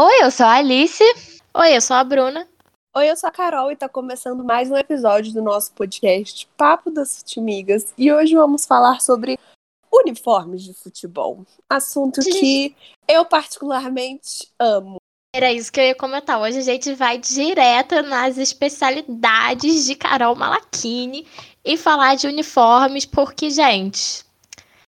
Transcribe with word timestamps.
Oi, 0.00 0.22
eu 0.22 0.30
sou 0.30 0.46
a 0.46 0.52
Alice. 0.52 1.02
Oi, 1.52 1.76
eu 1.76 1.80
sou 1.80 1.96
a 1.96 2.04
Bruna. 2.04 2.46
Oi, 2.96 3.10
eu 3.10 3.16
sou 3.16 3.26
a 3.26 3.32
Carol 3.32 3.72
e 3.72 3.74
tá 3.74 3.88
começando 3.88 4.44
mais 4.44 4.70
um 4.70 4.76
episódio 4.76 5.32
do 5.32 5.42
nosso 5.42 5.72
podcast 5.72 6.48
Papo 6.56 6.88
das 6.88 7.18
Futimigas. 7.18 7.92
E 7.98 8.12
hoje 8.12 8.36
vamos 8.36 8.64
falar 8.64 9.00
sobre 9.00 9.36
uniformes 9.92 10.62
de 10.62 10.72
futebol. 10.72 11.44
Assunto 11.68 12.20
que 12.20 12.76
eu 13.08 13.24
particularmente 13.24 14.48
amo. 14.56 14.98
Era 15.34 15.52
isso 15.52 15.72
que 15.72 15.80
eu 15.80 15.84
ia 15.86 15.96
comentar. 15.96 16.40
Hoje 16.40 16.58
a 16.58 16.62
gente 16.62 16.94
vai 16.94 17.18
direto 17.18 18.00
nas 18.02 18.38
especialidades 18.38 19.84
de 19.84 19.96
Carol 19.96 20.36
Malachini 20.36 21.26
e 21.64 21.76
falar 21.76 22.14
de 22.14 22.28
uniformes, 22.28 23.04
porque, 23.04 23.50
gente, 23.50 24.24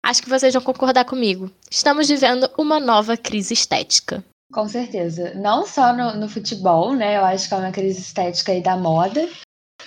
acho 0.03 0.21
que 0.21 0.29
vocês 0.29 0.53
vão 0.53 0.61
concordar 0.61 1.05
comigo. 1.05 1.49
Estamos 1.67 2.07
vivendo 2.07 2.47
uma 2.59 2.79
nova 2.79 3.17
crise 3.17 3.55
estética. 3.55 4.23
Com 4.51 4.67
certeza. 4.67 5.33
Não 5.35 5.65
só 5.65 5.93
no, 5.93 6.15
no 6.15 6.27
futebol, 6.27 6.93
né? 6.93 7.17
Eu 7.17 7.25
acho 7.25 7.47
que 7.47 7.53
é 7.53 7.57
uma 7.57 7.71
crise 7.71 8.01
estética 8.01 8.51
aí 8.51 8.61
da 8.61 8.75
moda, 8.75 9.29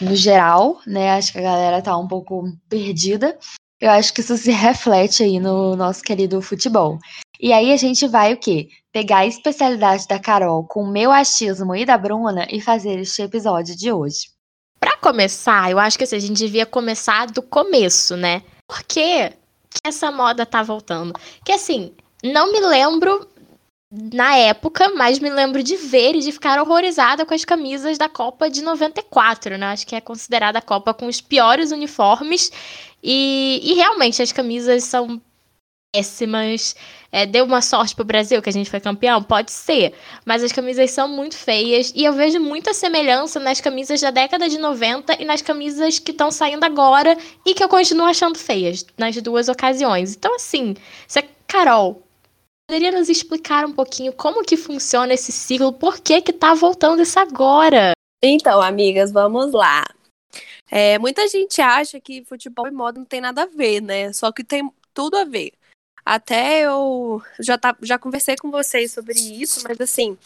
no 0.01 0.15
geral, 0.15 0.80
né? 0.87 1.11
Acho 1.11 1.33
que 1.33 1.39
a 1.39 1.43
galera 1.43 1.83
tá 1.83 1.97
um 1.97 2.07
pouco 2.07 2.45
perdida. 2.69 3.39
Eu 3.80 3.91
acho 3.91 4.15
que 4.15 4.20
isso 4.20 4.37
se 4.37 4.53
reflete 4.53 5.25
aí 5.25 5.41
no 5.41 5.75
nosso 5.75 6.03
querido 6.03 6.41
futebol. 6.41 6.98
E 7.41 7.53
aí 7.53 7.73
a 7.73 7.77
gente 7.77 8.06
vai 8.06 8.33
o 8.33 8.37
quê? 8.37 8.69
Pegar 8.93 9.19
a 9.19 9.27
especialidade 9.27 10.06
da 10.06 10.20
Carol 10.20 10.65
com 10.65 10.84
o 10.84 10.92
meu 10.92 11.11
achismo 11.11 11.75
e 11.75 11.84
da 11.84 11.98
Bruna 11.98 12.47
e 12.48 12.61
fazer 12.61 13.01
este 13.01 13.23
episódio 13.23 13.77
de 13.77 13.91
hoje. 13.91 14.31
Para 14.79 14.97
começar, 14.97 15.69
eu 15.70 15.79
acho 15.81 15.98
que 15.98 16.05
assim, 16.05 16.17
a 16.17 16.20
gente 16.20 16.39
devia 16.39 16.65
começar 16.65 17.27
do 17.27 17.42
começo, 17.42 18.17
né? 18.17 18.42
Por 18.69 18.84
que 18.84 19.33
essa 19.84 20.12
moda 20.12 20.47
tá 20.47 20.62
voltando? 20.62 21.12
Que 21.45 21.51
assim, 21.51 21.92
não 22.23 22.53
me 22.53 22.61
lembro 22.61 23.27
na 23.93 24.35
época, 24.37 24.89
mas 24.97 25.19
me 25.19 25.29
lembro 25.29 25.63
de 25.63 25.77
ver 25.77 26.15
e 26.17 26.21
de 26.21 26.33
ficar 26.33 26.59
horrorizada 26.59 27.27
com 27.27 27.35
as 27.35 27.45
camisas 27.45 27.99
da 27.99 28.09
Copa 28.09 28.49
de 28.49 28.63
94, 28.63 29.59
né? 29.59 29.67
Acho 29.67 29.87
que 29.87 29.95
é 29.95 30.01
considerada 30.01 30.59
a 30.59 30.62
Copa 30.62 30.95
com 30.95 31.07
os 31.07 31.21
piores 31.21 31.73
uniformes. 31.73 32.51
E, 33.03 33.61
e 33.62 33.75
realmente 33.75 34.23
as 34.23 34.33
camisas 34.33 34.84
são 34.84 35.21
péssimas. 35.95 36.75
É, 37.11 37.27
deu 37.27 37.45
uma 37.45 37.61
sorte 37.61 37.95
pro 37.95 38.03
Brasil 38.03 38.41
que 38.41 38.49
a 38.49 38.53
gente 38.53 38.71
foi 38.71 38.81
campeão? 38.81 39.23
Pode 39.23 39.53
ser. 39.53 39.93
Mas 40.25 40.43
as 40.43 40.53
camisas 40.53 40.91
são 40.91 41.06
muito 41.06 41.37
feias. 41.37 41.93
E 41.95 42.03
eu 42.03 42.15
vejo 42.15 42.41
muita 42.41 42.73
semelhança 42.73 43.39
nas 43.39 43.61
camisas 43.61 44.01
da 44.01 44.11
década 44.11 44.49
de 44.49 44.56
90 44.56 45.21
e 45.21 45.27
nas 45.27 45.43
camisas 45.43 45.99
que 45.99 46.12
estão 46.12 46.31
saindo 46.31 46.65
agora 46.65 47.15
e 47.45 47.53
que 47.53 47.62
eu 47.62 47.69
continuo 47.69 48.06
achando 48.06 48.39
feias 48.39 48.87
nas 48.97 49.21
duas 49.21 49.49
ocasiões. 49.49 50.17
Então, 50.17 50.34
assim, 50.34 50.75
se 51.06 51.19
a 51.19 51.25
Carol 51.47 52.03
Poderia 52.73 52.91
nos 52.91 53.11
explicar 53.11 53.67
um 53.67 53.73
pouquinho 53.75 54.15
como 54.15 54.42
que 54.42 54.56
funciona 54.56 55.12
esse 55.12 55.31
ciclo? 55.31 55.75
Por 55.75 56.01
que 56.01 56.23
que 56.23 56.33
tá 56.33 56.55
voltando 56.55 57.03
isso 57.03 57.20
agora? 57.20 57.92
Então, 58.25 58.62
amigas, 58.62 59.12
vamos 59.12 59.53
lá. 59.53 59.84
É, 60.70 60.98
muita 60.98 61.28
gente 61.28 61.61
acha 61.61 62.00
que 62.00 62.25
futebol 62.25 62.67
e 62.67 62.70
moda 62.70 62.98
não 62.98 63.05
tem 63.05 63.20
nada 63.20 63.43
a 63.43 63.47
ver, 63.47 63.83
né? 63.83 64.11
Só 64.15 64.33
que 64.33 64.43
tem 64.43 64.73
tudo 64.95 65.19
a 65.19 65.25
ver. 65.25 65.53
Até 66.03 66.62
eu 66.62 67.23
já, 67.39 67.59
tá, 67.59 67.77
já 67.83 67.98
conversei 67.98 68.37
com 68.37 68.50
vocês 68.50 68.91
sobre 68.91 69.19
isso, 69.19 69.62
mas 69.69 69.78
assim, 69.78 70.17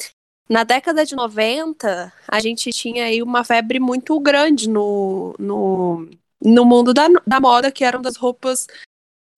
na 0.49 0.63
década 0.63 1.05
de 1.05 1.17
90, 1.17 2.13
a 2.29 2.39
gente 2.39 2.71
tinha 2.71 3.07
aí 3.07 3.25
uma 3.25 3.43
febre 3.43 3.81
muito 3.81 4.21
grande 4.21 4.69
no, 4.69 5.35
no, 5.37 6.09
no 6.41 6.65
mundo 6.65 6.95
da, 6.95 7.09
da 7.27 7.41
moda, 7.41 7.73
que 7.73 7.83
eram 7.83 8.01
das 8.01 8.15
roupas 8.15 8.69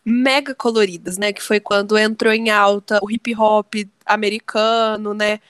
mega 0.05 0.55
coloridas, 0.55 1.19
né? 1.19 1.33
Que 1.33 1.43
foi 1.43 1.61
quando 1.61 1.99
entrou 1.99 2.33
em 2.33 2.51
alta 2.51 2.99
o 3.03 3.11
hip 3.11 3.35
hop 3.35 3.75
americano, 4.07 5.15
né? 5.15 5.41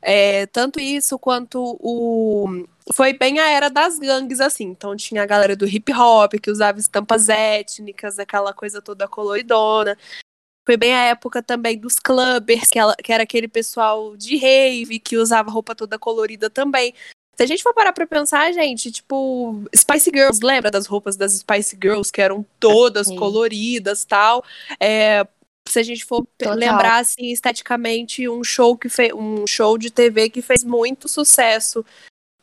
É, 0.00 0.46
tanto 0.46 0.80
isso 0.80 1.18
quanto 1.18 1.76
o. 1.80 2.66
Foi 2.94 3.12
bem 3.12 3.38
a 3.38 3.50
era 3.50 3.68
das 3.68 3.98
gangues, 3.98 4.40
assim. 4.40 4.64
Então 4.66 4.96
tinha 4.96 5.22
a 5.22 5.26
galera 5.26 5.56
do 5.56 5.66
hip 5.66 5.92
hop 5.92 6.34
que 6.34 6.50
usava 6.50 6.78
estampas 6.78 7.28
étnicas, 7.28 8.18
aquela 8.18 8.52
coisa 8.54 8.80
toda 8.80 9.08
coloridona. 9.08 9.96
Foi 10.66 10.76
bem 10.76 10.94
a 10.94 11.04
época 11.04 11.42
também 11.42 11.78
dos 11.78 11.98
clubbers, 11.98 12.68
que, 12.68 12.78
ela, 12.78 12.94
que 12.96 13.12
era 13.12 13.22
aquele 13.22 13.48
pessoal 13.48 14.16
de 14.16 14.36
rave 14.36 15.00
que 15.00 15.16
usava 15.16 15.50
roupa 15.50 15.74
toda 15.74 15.98
colorida 15.98 16.50
também. 16.50 16.94
Se 17.38 17.44
a 17.44 17.46
gente 17.46 17.62
for 17.62 17.72
parar 17.72 17.92
pra 17.92 18.04
pensar, 18.04 18.52
gente, 18.52 18.90
tipo, 18.90 19.62
Spice 19.74 20.10
Girls, 20.12 20.44
lembra 20.44 20.72
das 20.72 20.86
roupas 20.86 21.16
das 21.16 21.34
Spice 21.34 21.78
Girls, 21.80 22.10
que 22.10 22.20
eram 22.20 22.44
todas 22.58 23.06
Sim. 23.06 23.14
coloridas 23.14 24.04
tal? 24.04 24.44
É, 24.80 25.24
se 25.68 25.78
a 25.78 25.84
gente 25.84 26.04
for 26.04 26.26
Total. 26.36 26.56
lembrar, 26.56 26.98
assim, 26.98 27.30
esteticamente, 27.30 28.28
um 28.28 28.42
show 28.42 28.76
que 28.76 28.88
fez 28.88 29.12
um 29.12 29.46
show 29.46 29.78
de 29.78 29.88
TV 29.88 30.28
que 30.28 30.42
fez 30.42 30.64
muito 30.64 31.06
sucesso 31.06 31.86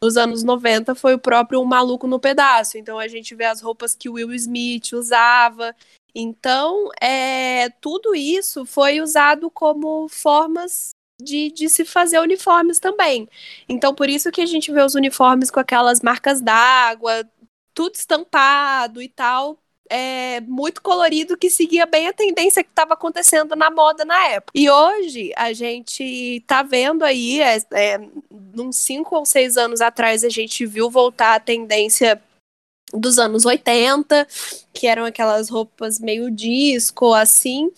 nos 0.01 0.15
anos 0.15 0.43
90 0.43 0.95
foi 0.95 1.15
o 1.15 1.19
próprio 1.19 1.59
um 1.59 1.65
Maluco 1.65 2.07
no 2.07 2.17
Pedaço. 2.17 2.77
Então 2.77 2.97
a 2.97 3.09
gente 3.09 3.35
vê 3.35 3.43
as 3.43 3.59
roupas 3.59 3.93
que 3.93 4.07
o 4.07 4.13
Will 4.13 4.33
Smith 4.33 4.93
usava. 4.93 5.75
Então, 6.13 6.89
é, 7.01 7.69
tudo 7.81 8.15
isso 8.15 8.65
foi 8.65 9.01
usado 9.01 9.51
como 9.51 10.07
formas 10.07 10.94
de, 11.21 11.51
de 11.51 11.69
se 11.69 11.85
fazer 11.85 12.19
uniformes 12.19 12.79
também. 12.79 13.27
Então, 13.67 13.93
por 13.93 14.09
isso 14.09 14.31
que 14.31 14.41
a 14.41 14.45
gente 14.45 14.71
vê 14.71 14.81
os 14.81 14.95
uniformes 14.95 15.49
com 15.49 15.59
aquelas 15.59 16.01
marcas 16.01 16.41
d'água, 16.41 17.27
tudo 17.73 17.95
estampado 17.95 19.01
e 19.01 19.07
tal, 19.07 19.57
é, 19.89 20.41
muito 20.41 20.81
colorido 20.81 21.37
que 21.37 21.49
seguia 21.49 21.85
bem 21.85 22.07
a 22.07 22.13
tendência 22.13 22.63
que 22.63 22.69
estava 22.69 22.93
acontecendo 22.93 23.55
na 23.55 23.69
moda 23.69 24.03
na 24.03 24.27
época. 24.29 24.51
E 24.55 24.69
hoje 24.69 25.31
a 25.35 25.53
gente 25.53 26.43
tá 26.47 26.63
vendo 26.63 27.03
aí, 27.03 27.41
é, 27.41 27.57
é, 27.73 27.99
uns 28.57 28.77
cinco 28.77 29.15
ou 29.15 29.25
seis 29.25 29.57
anos 29.57 29.81
atrás, 29.81 30.23
a 30.23 30.29
gente 30.29 30.65
viu 30.65 30.89
voltar 30.89 31.35
a 31.35 31.39
tendência 31.39 32.21
dos 32.93 33.19
anos 33.19 33.45
80, 33.45 34.27
que 34.73 34.87
eram 34.87 35.05
aquelas 35.05 35.49
roupas 35.49 35.99
meio 35.99 36.31
disco, 36.31 37.13
assim. 37.13 37.71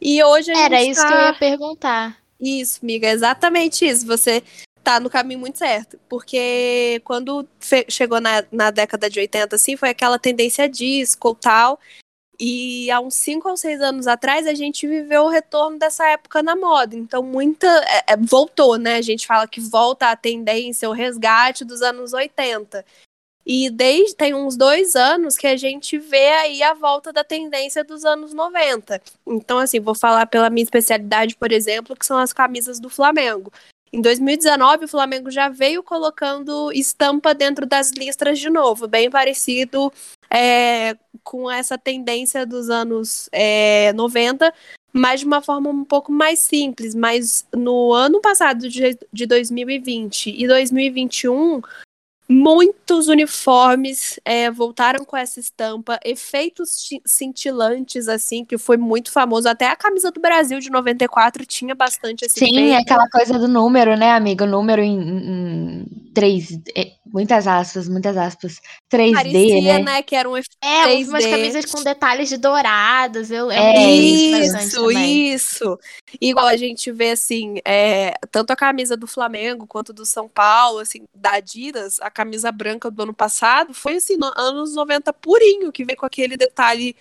E 0.00 0.22
hoje 0.22 0.50
a 0.50 0.58
Era 0.58 0.78
gente 0.78 0.92
isso 0.92 1.02
tá... 1.02 1.08
que 1.08 1.14
eu 1.14 1.20
ia 1.20 1.34
perguntar. 1.34 2.21
Isso, 2.42 2.80
amiga, 2.82 3.08
exatamente 3.08 3.86
isso. 3.86 4.04
Você 4.04 4.42
tá 4.82 4.98
no 4.98 5.08
caminho 5.08 5.38
muito 5.38 5.58
certo. 5.58 5.96
Porque 6.08 7.00
quando 7.04 7.48
chegou 7.88 8.20
na, 8.20 8.44
na 8.50 8.72
década 8.72 9.08
de 9.08 9.20
80, 9.20 9.54
assim, 9.54 9.76
foi 9.76 9.90
aquela 9.90 10.18
tendência 10.18 10.68
disco 10.68 11.36
tal. 11.36 11.78
E 12.40 12.90
há 12.90 12.98
uns 12.98 13.14
5 13.14 13.48
ou 13.48 13.56
6 13.56 13.80
anos 13.80 14.08
atrás, 14.08 14.48
a 14.48 14.54
gente 14.54 14.88
viveu 14.88 15.22
o 15.22 15.28
retorno 15.28 15.78
dessa 15.78 16.04
época 16.08 16.42
na 16.42 16.56
moda. 16.56 16.96
Então, 16.96 17.22
muita. 17.22 17.68
É, 17.86 18.14
é, 18.14 18.16
voltou, 18.16 18.76
né? 18.76 18.96
A 18.96 19.02
gente 19.02 19.24
fala 19.24 19.46
que 19.46 19.60
volta 19.60 20.10
a 20.10 20.16
tendência, 20.16 20.90
o 20.90 20.92
resgate 20.92 21.64
dos 21.64 21.80
anos 21.80 22.12
80. 22.12 22.84
E 23.44 23.70
desde 23.70 24.14
tem 24.14 24.34
uns 24.34 24.56
dois 24.56 24.94
anos 24.94 25.36
que 25.36 25.46
a 25.46 25.56
gente 25.56 25.98
vê 25.98 26.28
aí 26.28 26.62
a 26.62 26.74
volta 26.74 27.12
da 27.12 27.24
tendência 27.24 27.82
dos 27.82 28.04
anos 28.04 28.32
90. 28.32 29.00
Então, 29.26 29.58
assim, 29.58 29.80
vou 29.80 29.94
falar 29.94 30.26
pela 30.26 30.48
minha 30.48 30.64
especialidade, 30.64 31.36
por 31.36 31.50
exemplo, 31.50 31.96
que 31.96 32.06
são 32.06 32.18
as 32.18 32.32
camisas 32.32 32.78
do 32.78 32.88
Flamengo. 32.88 33.52
Em 33.92 34.00
2019, 34.00 34.86
o 34.86 34.88
Flamengo 34.88 35.30
já 35.30 35.50
veio 35.50 35.82
colocando 35.82 36.72
estampa 36.72 37.34
dentro 37.34 37.66
das 37.66 37.90
listras 37.90 38.38
de 38.38 38.48
novo, 38.48 38.88
bem 38.88 39.10
parecido 39.10 39.92
é, 40.30 40.96
com 41.22 41.50
essa 41.50 41.76
tendência 41.76 42.46
dos 42.46 42.70
anos 42.70 43.28
é, 43.30 43.92
90, 43.92 44.52
mas 44.94 45.20
de 45.20 45.26
uma 45.26 45.42
forma 45.42 45.68
um 45.68 45.84
pouco 45.84 46.10
mais 46.10 46.38
simples. 46.38 46.94
Mas 46.94 47.46
no 47.52 47.92
ano 47.92 48.18
passado, 48.22 48.66
de, 48.66 48.98
de 49.12 49.26
2020 49.26 50.30
e 50.42 50.46
2021, 50.46 51.60
Muitos 52.28 53.08
uniformes 53.08 54.18
é, 54.24 54.50
voltaram 54.50 55.04
com 55.04 55.16
essa 55.16 55.38
estampa, 55.40 55.98
efeitos 56.04 56.88
cintilantes, 57.04 58.08
assim, 58.08 58.44
que 58.44 58.56
foi 58.56 58.76
muito 58.76 59.10
famoso. 59.10 59.48
Até 59.48 59.66
a 59.66 59.76
camisa 59.76 60.10
do 60.10 60.20
Brasil 60.20 60.58
de 60.58 60.70
94 60.70 61.44
tinha 61.44 61.74
bastante 61.74 62.24
esse 62.24 62.38
Sim, 62.38 62.70
efeito. 62.70 62.82
aquela 62.82 63.08
coisa 63.10 63.38
do 63.38 63.48
número, 63.48 63.96
né, 63.96 64.12
amigo? 64.12 64.46
Número 64.46 64.80
em, 64.80 64.98
em, 64.98 65.86
três, 66.14 66.58
é, 66.76 66.92
muitas 67.06 67.46
aspas, 67.46 67.88
muitas 67.88 68.16
aspas, 68.16 68.60
3D, 68.90 69.14
Parecia, 69.14 69.78
né? 69.78 69.78
né? 69.78 70.02
Que 70.02 70.14
era 70.14 70.28
um 70.28 70.36
efeito 70.36 70.56
É, 70.62 70.86
3D. 70.86 71.08
umas 71.08 71.26
camisas 71.26 71.64
com 71.66 71.82
detalhes 71.82 72.28
de 72.28 72.36
dourados, 72.36 73.30
eu, 73.30 73.46
eu 73.46 73.50
é, 73.50 73.90
Isso, 73.90 74.90
isso. 74.92 75.78
Igual 76.20 76.46
a 76.46 76.56
gente 76.56 76.90
vê, 76.92 77.10
assim, 77.10 77.56
é, 77.64 78.14
tanto 78.30 78.52
a 78.52 78.56
camisa 78.56 78.96
do 78.96 79.06
Flamengo 79.06 79.66
quanto 79.66 79.92
do 79.92 80.06
São 80.06 80.28
Paulo, 80.28 80.78
assim, 80.78 81.04
da 81.14 81.32
Adidas, 81.32 81.98
a 82.00 82.10
camisa 82.12 82.52
branca 82.52 82.90
do 82.90 83.02
ano 83.02 83.14
passado 83.14 83.74
foi 83.74 83.96
assim, 83.96 84.16
no, 84.16 84.32
anos 84.36 84.74
90 84.74 85.12
purinho, 85.12 85.72
que 85.72 85.84
veio 85.84 85.98
com 85.98 86.06
aquele 86.06 86.36
detalhe 86.36 86.94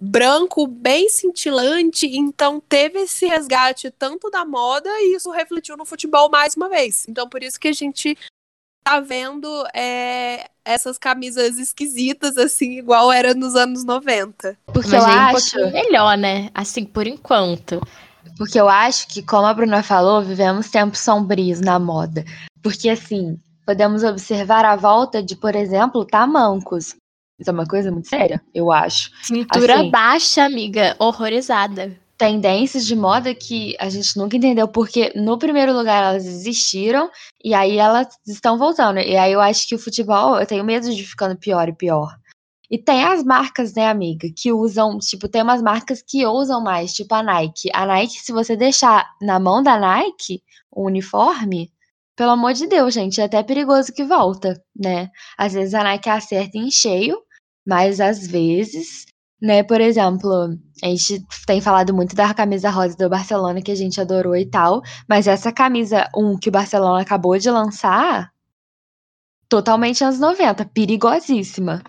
branco 0.00 0.66
bem 0.66 1.08
cintilante, 1.08 2.06
então 2.06 2.60
teve 2.60 3.00
esse 3.00 3.26
resgate 3.26 3.90
tanto 3.90 4.28
da 4.30 4.44
moda 4.44 4.90
e 5.00 5.16
isso 5.16 5.30
refletiu 5.30 5.76
no 5.76 5.84
futebol 5.84 6.28
mais 6.28 6.54
uma 6.56 6.68
vez. 6.68 7.06
Então 7.08 7.28
por 7.28 7.42
isso 7.42 7.58
que 7.58 7.68
a 7.68 7.72
gente 7.72 8.16
tá 8.84 9.00
vendo 9.00 9.48
é, 9.74 10.46
essas 10.64 10.98
camisas 10.98 11.58
esquisitas, 11.58 12.36
assim, 12.36 12.78
igual 12.78 13.10
era 13.10 13.34
nos 13.34 13.56
anos 13.56 13.82
90. 13.82 14.56
Porque 14.66 14.90
Mas 14.90 15.02
eu 15.02 15.08
é 15.08 15.14
acho 15.14 15.72
melhor, 15.72 16.18
né? 16.18 16.50
Assim, 16.54 16.84
por 16.84 17.06
enquanto. 17.06 17.80
Porque 18.36 18.60
eu 18.60 18.68
acho 18.68 19.08
que, 19.08 19.22
como 19.22 19.46
a 19.46 19.54
Bruna 19.54 19.82
falou, 19.82 20.22
vivemos 20.22 20.70
tempos 20.70 21.00
sombrios 21.00 21.60
na 21.60 21.78
moda. 21.78 22.24
Porque, 22.62 22.90
assim, 22.90 23.38
podemos 23.64 24.02
observar 24.02 24.64
a 24.64 24.76
volta 24.76 25.22
de, 25.22 25.36
por 25.36 25.54
exemplo, 25.54 26.04
tamancos. 26.04 26.94
Isso 27.38 27.50
é 27.50 27.52
uma 27.52 27.66
coisa 27.66 27.90
muito 27.90 28.08
séria, 28.08 28.40
eu 28.54 28.70
acho. 28.70 29.10
Cintura 29.22 29.80
Assim. 29.80 29.90
baixa, 29.90 30.44
amiga. 30.44 30.94
Horrorizada. 30.98 31.98
Tendências 32.16 32.86
de 32.86 32.94
moda 32.94 33.34
que 33.34 33.74
a 33.80 33.88
gente 33.88 34.16
nunca 34.16 34.36
entendeu, 34.36 34.68
porque 34.68 35.12
no 35.16 35.36
primeiro 35.36 35.72
lugar 35.72 36.04
elas 36.04 36.24
existiram 36.24 37.10
e 37.42 37.52
aí 37.52 37.76
elas 37.76 38.06
estão 38.26 38.56
voltando. 38.56 39.00
E 39.00 39.16
aí 39.16 39.32
eu 39.32 39.40
acho 39.40 39.66
que 39.66 39.74
o 39.74 39.78
futebol, 39.78 40.38
eu 40.38 40.46
tenho 40.46 40.64
medo 40.64 40.94
de 40.94 41.02
ficando 41.04 41.36
pior 41.36 41.68
e 41.68 41.72
pior. 41.74 42.16
E 42.70 42.78
tem 42.78 43.04
as 43.04 43.22
marcas, 43.22 43.74
né, 43.74 43.88
amiga, 43.88 44.28
que 44.34 44.52
usam, 44.52 44.98
tipo, 44.98 45.28
tem 45.28 45.42
umas 45.42 45.60
marcas 45.60 46.02
que 46.02 46.24
usam 46.26 46.62
mais, 46.62 46.92
tipo 46.94 47.14
a 47.14 47.22
Nike. 47.22 47.68
A 47.74 47.84
Nike, 47.84 48.14
se 48.14 48.32
você 48.32 48.56
deixar 48.56 49.08
na 49.20 49.38
mão 49.38 49.62
da 49.62 49.78
Nike 49.78 50.42
o 50.70 50.86
uniforme, 50.86 51.70
pelo 52.16 52.30
amor 52.30 52.52
de 52.52 52.66
Deus, 52.66 52.94
gente, 52.94 53.20
é 53.20 53.24
até 53.24 53.42
perigoso 53.42 53.92
que 53.92 54.04
volta, 54.04 54.60
né? 54.74 55.08
Às 55.36 55.52
vezes 55.52 55.74
a 55.74 55.82
Nike 55.82 56.08
acerta 56.08 56.56
em 56.56 56.70
cheio, 56.70 57.18
mas 57.66 58.00
às 58.00 58.26
vezes, 58.26 59.06
né, 59.40 59.62
por 59.62 59.80
exemplo, 59.80 60.30
a 60.82 60.86
gente 60.86 61.24
tem 61.46 61.60
falado 61.60 61.92
muito 61.92 62.14
da 62.14 62.32
camisa 62.32 62.70
rosa 62.70 62.96
do 62.96 63.08
Barcelona 63.08 63.62
que 63.62 63.72
a 63.72 63.76
gente 63.76 64.00
adorou 64.00 64.36
e 64.36 64.46
tal, 64.46 64.82
mas 65.08 65.26
essa 65.26 65.52
camisa 65.52 66.08
1 66.14 66.38
que 66.38 66.48
o 66.48 66.52
Barcelona 66.52 67.02
acabou 67.02 67.36
de 67.38 67.50
lançar, 67.50 68.32
totalmente 69.48 70.04
anos 70.04 70.20
90, 70.20 70.64
perigosíssima. 70.66 71.82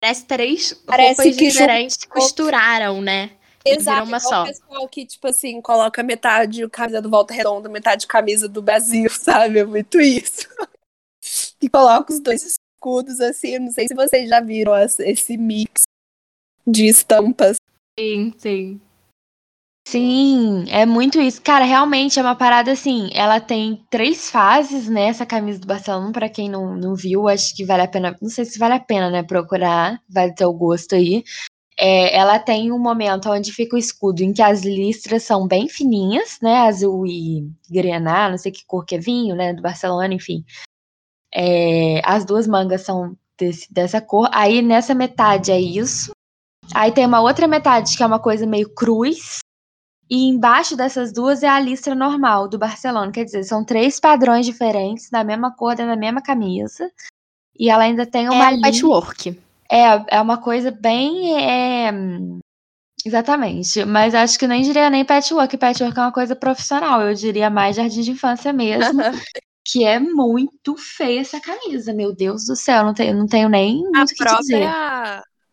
Parece 0.00 0.24
três 0.24 0.72
Parece 0.86 1.22
roupas 1.22 1.36
que 1.36 1.48
diferentes 1.48 2.04
costuraram, 2.04 3.02
né? 3.02 3.30
Exato, 3.64 4.08
uma 4.08 4.20
só. 4.20 4.42
o 4.42 4.46
pessoal 4.46 4.88
que, 4.88 5.04
tipo 5.04 5.26
assim, 5.28 5.60
coloca 5.60 6.02
metade 6.02 6.66
camisa 6.68 7.02
do 7.02 7.10
Volta 7.10 7.34
Redonda, 7.34 7.68
metade 7.68 8.06
camisa 8.06 8.48
do 8.48 8.62
Brasil, 8.62 9.08
sabe? 9.10 9.58
É 9.58 9.64
muito 9.64 10.00
isso. 10.00 10.48
E 11.60 11.68
coloca 11.68 12.12
os 12.12 12.20
dois 12.20 12.42
escudos, 12.42 13.20
assim, 13.20 13.58
não 13.58 13.70
sei 13.70 13.86
se 13.86 13.94
vocês 13.94 14.28
já 14.28 14.40
viram 14.40 14.72
esse 14.76 15.36
mix 15.36 15.82
de 16.66 16.86
estampas. 16.86 17.56
Sim, 17.98 18.32
sim. 18.38 18.80
Sim, 19.86 20.66
é 20.68 20.86
muito 20.86 21.20
isso. 21.20 21.42
Cara, 21.42 21.64
realmente 21.64 22.18
é 22.18 22.22
uma 22.22 22.36
parada 22.36 22.70
assim. 22.70 23.10
Ela 23.12 23.40
tem 23.40 23.84
três 23.90 24.30
fases, 24.30 24.88
né? 24.88 25.06
Essa 25.08 25.26
camisa 25.26 25.58
do 25.58 25.66
Barcelona, 25.66 26.12
pra 26.12 26.28
quem 26.28 26.48
não, 26.48 26.76
não 26.76 26.94
viu, 26.94 27.28
acho 27.28 27.56
que 27.56 27.64
vale 27.64 27.82
a 27.82 27.88
pena. 27.88 28.16
Não 28.22 28.28
sei 28.28 28.44
se 28.44 28.58
vale 28.58 28.74
a 28.74 28.80
pena, 28.80 29.10
né? 29.10 29.22
Procurar, 29.22 30.00
vai 30.08 30.32
ter 30.32 30.44
o 30.44 30.52
gosto 30.52 30.94
aí. 30.94 31.24
É, 31.76 32.14
ela 32.16 32.38
tem 32.38 32.70
um 32.70 32.78
momento 32.78 33.30
onde 33.30 33.52
fica 33.52 33.74
o 33.74 33.78
escudo 33.78 34.22
em 34.22 34.32
que 34.32 34.42
as 34.42 34.62
listras 34.62 35.22
são 35.22 35.46
bem 35.46 35.68
fininhas, 35.68 36.38
né? 36.42 36.58
Azul 36.58 37.06
e 37.06 37.50
grená, 37.70 38.28
não 38.28 38.36
sei 38.36 38.52
que 38.52 38.64
cor 38.66 38.84
que 38.84 38.96
é 38.96 38.98
vinho, 38.98 39.34
né? 39.34 39.52
Do 39.54 39.62
Barcelona, 39.62 40.12
enfim. 40.12 40.44
É, 41.32 42.02
as 42.04 42.24
duas 42.24 42.46
mangas 42.46 42.82
são 42.82 43.16
desse- 43.38 43.72
dessa 43.72 44.00
cor. 44.00 44.28
Aí 44.32 44.60
nessa 44.62 44.94
metade 44.94 45.50
é 45.50 45.60
isso. 45.60 46.10
Aí 46.74 46.92
tem 46.92 47.06
uma 47.06 47.20
outra 47.20 47.48
metade 47.48 47.96
que 47.96 48.02
é 48.02 48.06
uma 48.06 48.18
coisa 48.20 48.46
meio 48.46 48.68
cruz. 48.74 49.38
E 50.08 50.24
embaixo 50.28 50.76
dessas 50.76 51.12
duas 51.12 51.42
é 51.42 51.48
a 51.48 51.60
listra 51.60 51.94
normal 51.94 52.48
do 52.48 52.58
Barcelona. 52.58 53.12
Quer 53.12 53.24
dizer, 53.24 53.44
são 53.44 53.64
três 53.64 54.00
padrões 54.00 54.44
diferentes, 54.44 55.08
da 55.08 55.22
mesma 55.22 55.54
cor, 55.54 55.76
da 55.76 55.96
mesma 55.96 56.20
camisa. 56.20 56.90
E 57.56 57.70
ela 57.70 57.84
ainda 57.84 58.04
tem 58.04 58.28
uma 58.28 58.44
É 58.44 58.48
um 58.48 58.50
linha. 58.56 58.62
patchwork. 58.62 59.38
É, 59.70 60.16
é 60.16 60.20
uma 60.20 60.40
coisa 60.40 60.70
bem. 60.70 61.38
é, 61.42 61.92
Exatamente. 63.04 63.84
Mas 63.84 64.14
acho 64.14 64.38
que 64.38 64.46
nem 64.46 64.62
diria 64.62 64.90
nem 64.90 65.04
patchwork. 65.04 65.56
Patchwork 65.56 65.98
é 65.98 66.02
uma 66.02 66.12
coisa 66.12 66.36
profissional. 66.36 67.02
Eu 67.02 67.14
diria 67.14 67.48
mais 67.48 67.76
jardim 67.76 68.02
de 68.02 68.10
infância 68.10 68.52
mesmo. 68.52 69.00
que 69.64 69.84
é 69.84 69.98
muito 69.98 70.76
feia 70.76 71.20
essa 71.20 71.40
camisa. 71.40 71.92
Meu 71.94 72.14
Deus 72.14 72.44
do 72.46 72.56
céu. 72.56 72.84
Não 72.84 72.94
tenho, 72.94 73.16
não 73.16 73.26
tenho 73.26 73.48
nem 73.48 73.82
A 73.94 73.98
muito 73.98 74.12
o 74.12 74.14
que 74.14 74.24
dizer. 74.40 74.68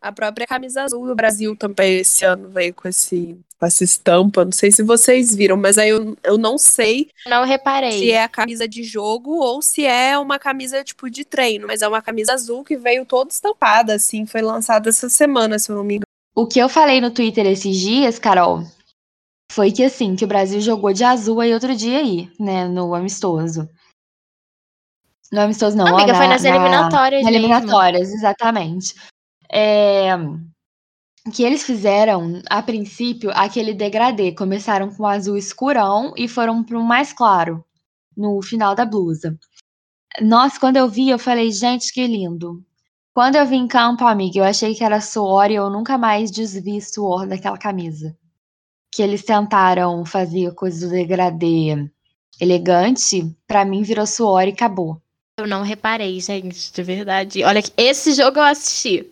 A 0.08 0.12
própria 0.12 0.48
camisa 0.48 0.84
azul 0.84 1.06
do 1.06 1.16
Brasil 1.16 1.56
também 1.56 2.00
esse 2.00 2.24
ano 2.24 2.50
veio 2.50 2.74
com, 2.74 2.88
esse, 2.88 3.38
com 3.60 3.66
essa 3.66 3.84
estampa. 3.84 4.46
Não 4.46 4.52
sei 4.52 4.72
se 4.72 4.82
vocês 4.84 5.36
viram, 5.36 5.58
mas 5.58 5.78
aí 5.78 5.90
eu, 5.90 6.18
eu 6.24 6.38
não 6.38 6.58
sei 6.58 7.10
Não 7.28 7.44
reparei. 7.46 7.92
se 8.00 8.12
é 8.12 8.24
a 8.24 8.30
camisa 8.30 8.68
de 8.68 8.84
jogo 8.84 9.32
ou 9.38 9.62
se 9.62 9.86
é 9.86 10.18
uma 10.18 10.40
camisa 10.40 10.84
tipo 10.84 11.10
de 11.10 11.26
treino, 11.26 11.68
mas 11.68 11.82
é 11.82 11.88
uma 11.88 12.02
camisa 12.02 12.34
azul 12.34 12.64
que 12.64 12.78
veio 12.78 13.06
toda 13.06 13.30
estampada, 13.32 13.94
assim, 13.96 14.26
foi 14.26 14.42
lançada 14.42 14.90
essa 14.90 15.10
semana, 15.10 15.60
se 15.60 15.70
eu 15.70 15.76
não 15.76 15.84
me 15.84 15.96
engano. 15.96 16.08
O 16.36 16.46
que 16.48 16.60
eu 16.60 16.70
falei 16.70 17.02
no 17.02 17.12
Twitter 17.12 17.46
esses 17.48 17.76
dias, 17.78 18.18
Carol, 18.20 18.64
foi 19.52 19.72
que 19.72 19.84
assim, 19.84 20.16
que 20.16 20.24
o 20.24 20.28
Brasil 20.28 20.62
jogou 20.62 20.94
de 20.94 21.04
azul 21.04 21.42
aí 21.42 21.54
outro 21.54 21.76
dia 21.76 21.98
aí, 22.00 22.32
né, 22.40 22.68
no 22.68 22.94
amistoso. 22.94 23.68
No 25.32 25.42
amistoso 25.42 25.76
não, 25.76 25.88
Amiga, 25.88 26.14
na- 26.14 26.18
foi 26.18 26.28
nas 26.28 26.44
na- 26.44 26.50
eliminatórias 26.50 27.24
mesmo. 27.24 27.38
eliminatórias, 27.38 28.14
exatamente. 28.14 28.96
É, 29.52 30.16
que 31.32 31.44
eles 31.44 31.64
fizeram, 31.64 32.42
a 32.50 32.62
princípio, 32.62 33.32
aquele 33.34 33.74
degradê. 33.74 34.32
Começaram 34.32 34.90
com 34.94 35.04
o 35.04 35.08
azul 35.08 35.38
escurão 35.38 36.14
e 36.16 36.28
foram 36.28 36.64
para 36.64 36.78
um 36.78 36.84
mais 36.84 37.14
claro 37.14 37.64
no 38.16 38.42
final 38.42 38.74
da 38.74 38.86
blusa. 38.86 39.38
Nossa, 40.22 40.60
quando 40.60 40.78
eu 40.78 40.88
vi, 40.90 41.10
eu 41.10 41.20
falei, 41.20 41.52
gente, 41.52 41.94
que 41.94 42.06
lindo. 42.08 42.64
Quando 43.14 43.36
eu 43.36 43.46
vi 43.46 43.56
em 43.56 43.68
campo, 43.68 44.06
amiga, 44.06 44.40
eu 44.40 44.44
achei 44.44 44.76
que 44.76 44.84
era 44.84 45.02
suor 45.02 45.52
e 45.52 45.56
eu 45.56 45.70
nunca 45.70 45.98
mais 45.98 46.32
desvi 46.32 46.80
suor 46.82 47.28
daquela 47.28 47.58
camisa. 47.58 48.16
Que 48.94 49.02
eles 49.02 49.24
tentaram 49.24 50.06
fazer 50.06 50.54
coisa 50.54 50.86
do 50.86 50.92
degradê 50.92 51.90
elegante, 52.40 53.36
pra 53.48 53.66
mim 53.66 53.82
virou 53.82 54.06
suor 54.06 54.48
e 54.48 54.52
acabou. 54.52 55.02
Eu 55.40 55.48
não 55.48 55.62
reparei, 55.62 56.20
gente, 56.20 56.72
de 56.72 56.84
verdade. 56.84 57.44
Olha, 57.44 57.62
esse 57.76 58.14
jogo 58.14 58.40
eu 58.40 58.44
assisti. 58.44 59.08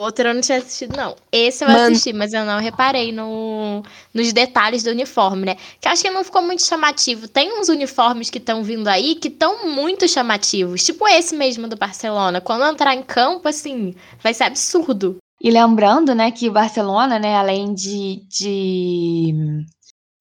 Outro 0.00 0.28
eu 0.28 0.32
não 0.32 0.40
tinha 0.40 0.56
assistido, 0.56 0.96
não. 0.96 1.14
Esse 1.30 1.62
eu 1.62 1.68
Mano. 1.68 1.92
assisti, 1.92 2.10
mas 2.14 2.32
eu 2.32 2.42
não 2.42 2.58
reparei 2.58 3.12
no, 3.12 3.82
nos 4.14 4.32
detalhes 4.32 4.82
do 4.82 4.88
uniforme, 4.88 5.44
né? 5.44 5.56
Que 5.78 5.86
eu 5.86 5.92
acho 5.92 6.02
que 6.02 6.08
não 6.08 6.24
ficou 6.24 6.40
muito 6.40 6.62
chamativo. 6.62 7.28
Tem 7.28 7.60
uns 7.60 7.68
uniformes 7.68 8.30
que 8.30 8.38
estão 8.38 8.64
vindo 8.64 8.88
aí 8.88 9.14
que 9.14 9.28
estão 9.28 9.68
muito 9.68 10.08
chamativos. 10.08 10.84
Tipo 10.84 11.06
esse 11.06 11.36
mesmo 11.36 11.68
do 11.68 11.76
Barcelona. 11.76 12.40
Quando 12.40 12.64
entrar 12.64 12.94
em 12.94 13.02
campo, 13.02 13.46
assim, 13.46 13.94
vai 14.22 14.32
ser 14.32 14.44
absurdo. 14.44 15.18
E 15.38 15.50
lembrando, 15.50 16.14
né, 16.14 16.30
que 16.30 16.48
o 16.48 16.52
Barcelona, 16.52 17.18
né, 17.18 17.36
além 17.36 17.74
de, 17.74 18.22
de 18.26 19.34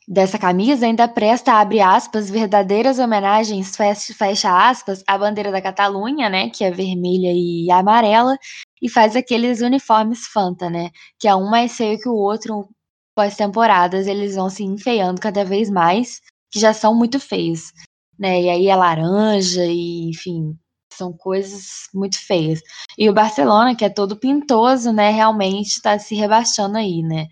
dessa 0.10 0.40
camisa, 0.40 0.88
ainda 0.88 1.08
presta, 1.08 1.54
abre 1.54 1.80
aspas, 1.80 2.32
verdadeiras 2.32 2.98
homenagens, 2.98 3.76
fecha, 4.18 4.68
aspas, 4.68 5.04
à 5.08 5.16
bandeira 5.16 5.52
da 5.52 5.62
Catalunha, 5.62 6.28
né, 6.28 6.50
que 6.50 6.64
é 6.64 6.72
vermelha 6.72 7.32
e 7.32 7.70
amarela, 7.70 8.36
e 8.82 8.90
faz 8.90 9.16
aqueles 9.16 9.62
uniformes 9.62 10.26
Fanta, 10.26 10.68
né, 10.68 10.90
que 11.20 11.28
é 11.28 11.36
um 11.36 11.48
mais 11.48 11.78
feio 11.78 12.00
que 12.00 12.10
o 12.10 12.16
outro, 12.16 12.68
pós-temporadas, 13.16 14.08
eles 14.08 14.34
vão 14.36 14.50
se 14.50 14.64
enfeiando 14.64 15.22
cada 15.22 15.46
vez 15.46 15.70
mais, 15.70 16.20
que 16.52 16.60
já 16.60 16.74
são 16.74 16.96
muito 16.96 17.20
feios, 17.20 17.72
né, 18.18 18.42
e 18.42 18.50
aí 18.50 18.68
é 18.68 18.76
laranja, 18.76 19.64
e 19.64 20.10
enfim, 20.10 20.58
são 20.92 21.14
coisas 21.14 21.88
muito 21.94 22.18
feias. 22.20 22.62
E 22.98 23.08
o 23.08 23.14
Barcelona, 23.14 23.76
que 23.76 23.86
é 23.86 23.90
todo 23.90 24.18
pintoso, 24.20 24.92
né, 24.92 25.12
realmente 25.12 25.80
tá 25.84 26.00
se 26.00 26.16
rebaixando 26.16 26.80
aí, 26.80 27.04
né. 27.04 27.28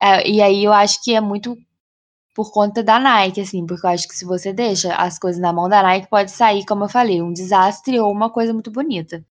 É, 0.00 0.28
e 0.28 0.40
aí 0.40 0.64
eu 0.64 0.72
acho 0.72 1.02
que 1.02 1.12
é 1.14 1.20
muito 1.20 1.56
por 2.34 2.52
conta 2.52 2.82
da 2.82 2.98
Nike, 2.98 3.40
assim, 3.40 3.66
porque 3.66 3.86
eu 3.86 3.90
acho 3.90 4.08
que 4.08 4.16
se 4.16 4.24
você 4.24 4.52
deixa 4.52 4.94
as 4.94 5.18
coisas 5.18 5.40
na 5.40 5.52
mão 5.52 5.68
da 5.68 5.82
Nike, 5.82 6.08
pode 6.08 6.30
sair, 6.30 6.64
como 6.64 6.84
eu 6.84 6.88
falei, 6.88 7.20
um 7.20 7.32
desastre 7.32 7.98
ou 7.98 8.10
uma 8.10 8.30
coisa 8.30 8.52
muito 8.52 8.70
bonita. 8.70 9.24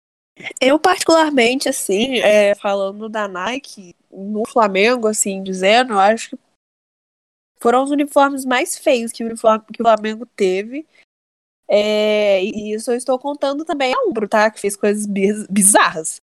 Eu, 0.60 0.78
particularmente, 0.78 1.68
assim, 1.68 2.18
é, 2.18 2.54
falando 2.54 3.08
da 3.08 3.26
Nike, 3.26 3.94
no 4.10 4.44
Flamengo, 4.46 5.08
assim, 5.08 5.42
dizendo, 5.42 5.94
eu 5.94 5.98
acho 5.98 6.30
que 6.30 6.38
foram 7.60 7.82
os 7.82 7.90
uniformes 7.90 8.44
mais 8.44 8.78
feios 8.78 9.10
que 9.10 9.24
o, 9.24 9.28
que 9.28 9.82
o 9.82 9.84
Flamengo 9.84 10.24
teve. 10.26 10.86
É, 11.68 12.42
e 12.42 12.72
isso 12.72 12.90
eu 12.90 12.96
estou 12.96 13.18
contando 13.18 13.64
também 13.64 13.92
a 13.92 14.08
Umbro, 14.08 14.28
tá? 14.28 14.50
Que 14.50 14.60
fez 14.60 14.76
coisas 14.76 15.06
biz- 15.06 15.46
bizarras. 15.48 16.20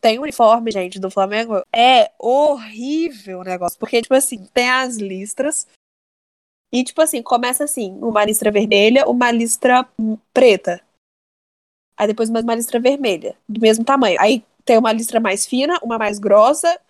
Tem 0.00 0.18
um 0.18 0.22
uniforme, 0.22 0.70
gente, 0.70 1.00
do 1.00 1.10
Flamengo. 1.10 1.62
É 1.74 2.10
horrível 2.18 3.40
o 3.40 3.44
negócio. 3.44 3.78
Porque, 3.78 4.00
tipo 4.00 4.14
assim, 4.14 4.46
tem 4.52 4.70
as 4.70 4.96
listras. 4.96 5.66
E, 6.72 6.84
tipo 6.84 7.00
assim, 7.00 7.22
começa 7.22 7.64
assim: 7.64 7.98
uma 8.00 8.24
listra 8.24 8.50
vermelha, 8.50 9.08
uma 9.08 9.30
listra 9.30 9.88
preta. 10.32 10.80
Aí 11.96 12.06
depois 12.06 12.30
mais 12.30 12.44
uma 12.44 12.54
listra 12.54 12.80
vermelha, 12.80 13.36
do 13.48 13.60
mesmo 13.60 13.84
tamanho. 13.84 14.16
Aí 14.20 14.44
tem 14.64 14.78
uma 14.78 14.92
listra 14.92 15.20
mais 15.20 15.44
fina, 15.44 15.78
uma 15.82 15.98
mais 15.98 16.18
grossa. 16.18 16.80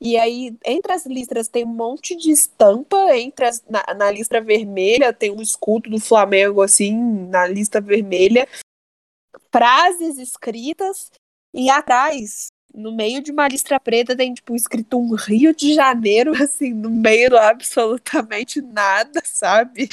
E 0.00 0.16
aí, 0.16 0.56
entre 0.64 0.92
as 0.92 1.04
listras 1.04 1.46
tem 1.48 1.64
um 1.64 1.68
monte 1.68 2.16
de 2.16 2.30
estampa. 2.30 3.16
Entre 3.16 3.44
as, 3.44 3.62
na, 3.68 3.82
na 3.94 4.10
listra 4.10 4.40
vermelha 4.40 5.12
tem 5.12 5.30
um 5.30 5.40
escudo 5.40 5.90
do 5.90 6.00
Flamengo, 6.00 6.62
assim, 6.62 6.94
na 7.28 7.46
lista 7.46 7.80
vermelha. 7.80 8.48
Frases 9.52 10.18
escritas. 10.18 11.10
E 11.54 11.68
atrás 11.68 12.48
no 12.74 12.92
meio 12.92 13.22
de 13.22 13.30
uma 13.30 13.48
listra 13.48 13.78
preta 13.80 14.16
tem, 14.16 14.32
tipo, 14.32 14.54
escrito 14.54 14.98
um 14.98 15.14
Rio 15.14 15.54
de 15.54 15.74
Janeiro, 15.74 16.32
assim, 16.42 16.72
no 16.72 16.90
meio 16.90 17.30
do 17.30 17.38
absolutamente 17.38 18.60
nada, 18.60 19.20
sabe? 19.24 19.88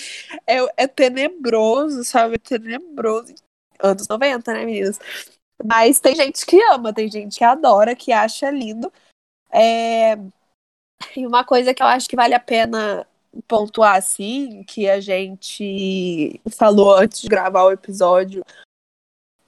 É, 0.46 0.84
é 0.84 0.88
tenebroso, 0.88 2.04
sabe? 2.04 2.36
É 2.36 2.38
tenebroso. 2.38 3.34
Anos 3.80 4.08
90, 4.08 4.54
né, 4.54 4.66
meninas? 4.66 5.00
Mas 5.64 6.00
tem 6.00 6.16
gente 6.16 6.46
que 6.46 6.62
ama, 6.72 6.94
tem 6.94 7.10
gente 7.10 7.38
que 7.38 7.44
adora, 7.44 7.96
que 7.96 8.12
acha 8.12 8.50
lindo. 8.50 8.92
É... 9.52 10.18
E 11.16 11.26
uma 11.26 11.44
coisa 11.44 11.74
que 11.74 11.82
eu 11.82 11.88
acho 11.88 12.08
que 12.08 12.16
vale 12.16 12.34
a 12.34 12.40
pena 12.40 13.08
pontuar, 13.48 13.96
assim, 13.96 14.64
que 14.64 14.90
a 14.90 15.00
gente 15.00 16.40
falou 16.52 16.96
antes 16.96 17.22
de 17.22 17.28
gravar 17.28 17.64
o 17.66 17.72
episódio, 17.72 18.44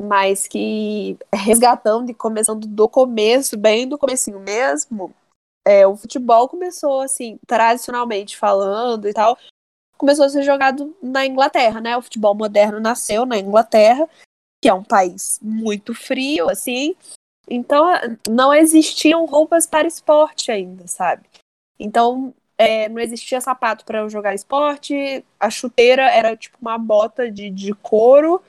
mas 0.02 0.48
que 0.48 1.18
resgatando 1.34 2.10
e 2.10 2.14
começando 2.14 2.68
do 2.68 2.88
começo, 2.88 3.58
bem 3.58 3.88
do 3.88 3.98
comecinho 3.98 4.40
mesmo, 4.40 5.14
é, 5.66 5.86
o 5.86 5.96
futebol 5.96 6.48
começou, 6.48 7.02
assim, 7.02 7.38
tradicionalmente 7.46 8.38
falando 8.38 9.08
e 9.08 9.14
tal, 9.14 9.38
começou 9.98 10.26
a 10.26 10.30
ser 10.30 10.44
jogado 10.44 10.96
na 11.04 11.26
Inglaterra, 11.26 11.82
né? 11.82 11.98
O 11.98 12.02
futebol 12.02 12.34
moderno 12.34 12.80
nasceu 12.80 13.26
na 13.26 13.38
Inglaterra, 13.38 14.08
que 14.62 14.70
é 14.70 14.74
um 14.74 14.84
país 14.84 15.38
muito 15.42 15.94
frio, 15.94 16.50
assim, 16.50 16.96
então 17.50 17.86
não 18.30 18.54
existiam 18.54 19.26
roupas 19.26 19.68
para 19.68 19.88
esporte 19.88 20.52
ainda, 20.52 20.88
sabe? 20.88 21.28
Então 21.78 22.34
é, 22.58 22.88
não 22.88 23.00
existia 23.00 23.42
sapato 23.42 23.86
para 23.86 24.08
jogar 24.08 24.36
esporte, 24.36 25.26
a 25.40 25.50
chuteira 25.50 26.04
era 26.10 26.36
tipo 26.36 26.58
uma 26.62 26.78
bota 26.78 27.32
de, 27.32 27.50
de 27.50 27.74
couro 27.74 28.42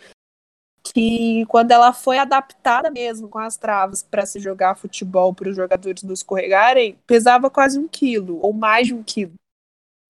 que 0.93 1.45
quando 1.47 1.71
ela 1.71 1.93
foi 1.93 2.19
adaptada 2.19 2.91
mesmo 2.91 3.29
com 3.29 3.39
as 3.39 3.57
travas 3.57 4.03
para 4.03 4.27
se 4.27 4.41
jogar 4.41 4.77
futebol 4.77 5.33
para 5.35 5.49
os 5.49 5.57
jogadores 5.57 6.03
não 6.03 6.13
escorregarem, 6.13 6.99
pesava 7.07 7.51
quase 7.51 7.79
um 7.79 7.89
quilo 7.89 8.39
ou 8.43 8.53
mais 8.53 8.89
de 8.89 8.95
um 8.95 9.03
quilo. 9.03 9.33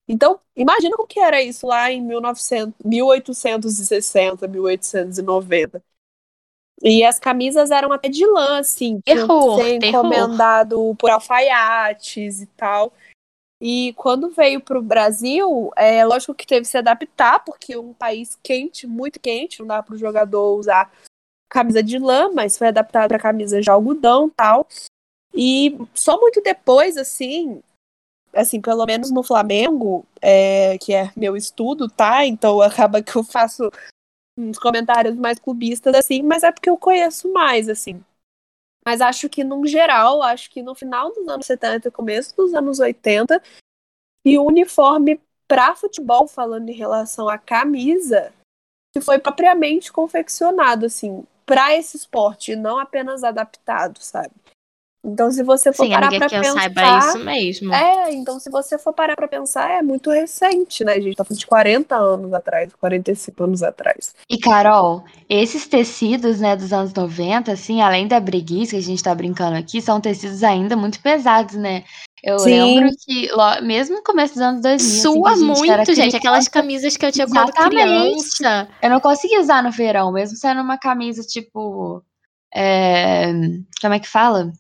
Então, 0.09 0.41
imagina 0.57 0.97
o 0.99 1.07
que 1.07 1.21
era 1.21 1.41
isso 1.41 1.67
lá 1.67 1.91
em 1.93 2.01
1900, 2.03 2.75
1860, 2.85 4.49
1890. 4.49 5.83
E 6.83 7.05
as 7.05 7.19
camisas 7.19 7.71
eram 7.71 7.93
até 7.93 8.09
de 8.09 8.27
lã, 8.27 8.59
assim, 8.59 9.01
ser 9.07 9.75
encomendado 9.77 10.97
por 10.99 11.11
alfaiates 11.11 12.41
e 12.41 12.47
tal. 12.47 12.93
E 13.61 13.93
quando 13.95 14.31
veio 14.31 14.61
para 14.61 14.79
o 14.79 14.83
Brasil, 14.83 15.71
é 15.77 16.03
lógico 16.05 16.35
que 16.35 16.47
teve 16.47 16.63
que 16.63 16.69
se 16.69 16.79
adaptar, 16.79 17.45
porque 17.45 17.75
é 17.75 17.79
um 17.79 17.93
país 17.93 18.39
quente, 18.43 18.87
muito 18.87 19.21
quente, 19.21 19.61
não 19.61 19.67
dá 19.67 19.83
para 19.83 19.95
o 19.95 19.99
jogador 19.99 20.59
usar 20.59 20.91
camisa 21.51 21.83
de 21.83 21.99
lã, 21.99 22.31
mas 22.33 22.57
foi 22.57 22.69
adaptado 22.69 23.09
para 23.09 23.19
camisa 23.19 23.61
de 23.61 23.69
algodão 23.69 24.31
tal. 24.31 24.67
E 25.35 25.77
só 25.95 26.19
muito 26.19 26.41
depois, 26.41 26.97
assim, 26.97 27.63
assim, 28.33 28.61
pelo 28.61 28.87
menos 28.87 29.11
no 29.11 29.23
Flamengo, 29.23 30.07
é, 30.23 30.79
que 30.79 30.95
é 30.95 31.13
meu 31.15 31.37
estudo, 31.37 31.89
tá? 31.89 32.25
Então 32.25 32.63
acaba 32.63 33.03
que 33.03 33.15
eu 33.15 33.23
faço 33.23 33.71
uns 34.39 34.59
comentários 34.59 35.17
mais 35.17 35.39
clubistas, 35.39 35.95
assim, 35.95 36.23
mas 36.23 36.43
é 36.43 36.51
porque 36.51 36.71
eu 36.71 36.79
conheço 36.79 37.31
mais, 37.33 37.69
assim. 37.69 38.03
Mas 38.85 39.01
acho 39.01 39.29
que, 39.29 39.45
no 39.45 39.67
geral, 39.67 40.23
acho 40.23 40.51
que 40.51 40.63
no 40.63 40.75
final 40.75 41.13
dos 41.13 41.29
anos 41.29 41.47
70 41.47 41.91
começo 41.91 42.35
dos 42.37 42.55
anos 42.55 42.79
80, 42.79 43.43
e 44.25 44.39
o 44.39 44.45
uniforme 44.45 45.21
para 45.47 45.75
futebol, 45.75 46.29
falando 46.29 46.69
em 46.69 46.75
relação 46.75 47.29
à 47.29 47.37
camisa, 47.37 48.33
que 48.93 49.01
foi 49.01 49.19
propriamente 49.19 49.93
confeccionado, 49.93 50.87
assim, 50.87 51.25
para 51.45 51.75
esse 51.75 51.97
esporte, 51.97 52.55
não 52.55 52.79
apenas 52.79 53.25
adaptado, 53.25 53.99
sabe? 54.01 54.33
Então, 55.03 55.31
se 55.31 55.43
você 55.43 55.73
for 55.73 55.87
Sim, 55.87 55.93
parar 55.93 56.11
para 56.11 56.29
pensar, 56.29 56.53
saiba 56.61 56.99
isso 56.99 57.25
mesmo. 57.25 57.75
É, 57.75 58.13
então 58.13 58.39
se 58.39 58.51
você 58.51 58.79
for 58.79 58.93
parar 58.93 59.17
para 59.17 59.27
pensar, 59.27 59.71
é 59.71 59.83
muito 59.83 60.11
recente, 60.11 60.85
né? 60.85 60.93
A 60.93 61.01
gente 61.01 61.17
tá 61.17 61.25
falando 61.25 61.39
de 61.39 61.47
40 61.47 61.97
anos 61.97 62.33
atrás, 62.35 62.71
45 62.79 63.45
anos 63.45 63.63
atrás. 63.63 64.15
E 64.29 64.39
Carol, 64.39 65.03
esses 65.29 65.67
tecidos, 65.67 66.41
né, 66.41 66.55
dos 66.55 66.71
anos 66.73 66.93
90, 66.93 67.51
assim, 67.51 67.81
além 67.81 68.07
da 68.07 68.21
breguice 68.21 68.73
que 68.73 68.77
a 68.77 68.83
gente 68.83 69.03
tá 69.03 69.15
brincando 69.15 69.57
aqui, 69.57 69.81
são 69.81 70.01
tecidos 70.01 70.45
ainda 70.45 70.77
muito 70.77 71.01
pesados, 71.01 71.55
né? 71.55 71.85
Eu 72.23 72.39
Sim. 72.39 72.51
lembro 72.51 72.91
que, 72.99 73.31
mesmo 73.63 73.97
no 73.97 74.03
começo 74.03 74.35
dos 74.35 74.43
anos 74.43 74.61
2000. 74.61 74.77
Assim, 74.77 75.01
Sua 75.01 75.31
assim, 75.31 75.47
gente 75.47 75.59
muito, 75.59 75.95
gente. 75.95 76.17
Aquelas 76.17 76.49
camisas 76.49 76.97
que 76.97 77.07
eu 77.07 77.13
tinha 77.13 77.27
quando 77.27 77.53
criança. 77.53 78.69
Eu 78.83 78.91
não 78.91 79.01
conseguia 79.01 79.41
usar 79.41 79.63
no 79.63 79.71
verão, 79.71 80.13
mesmo 80.13 80.37
sendo 80.37 80.61
uma 80.61 80.77
camisa 80.77 81.23
tipo. 81.23 82.05
É, 82.55 83.33
como 83.81 83.95
é 83.95 83.99
que 83.99 84.09
fala? 84.09 84.53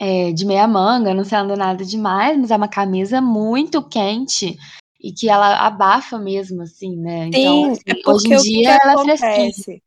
É, 0.00 0.32
de 0.32 0.46
meia 0.46 0.66
manga, 0.66 1.12
não 1.12 1.24
sendo 1.24 1.54
nada 1.54 1.84
demais, 1.84 2.38
mas 2.38 2.50
é 2.50 2.56
uma 2.56 2.68
camisa 2.68 3.20
muito 3.20 3.86
quente 3.86 4.56
e 4.98 5.12
que 5.12 5.28
ela 5.28 5.66
abafa 5.66 6.18
mesmo, 6.18 6.62
assim, 6.62 6.96
né? 6.96 7.26
Então, 7.26 7.74
Sim, 7.74 7.80
então, 7.86 8.16
assim, 8.16 8.32
é 8.32 8.36
hoje 8.36 8.48
em 8.48 8.50
dia 8.50 8.78
ela 8.82 8.92
é 8.92 9.16
fresquinha. 9.16 9.82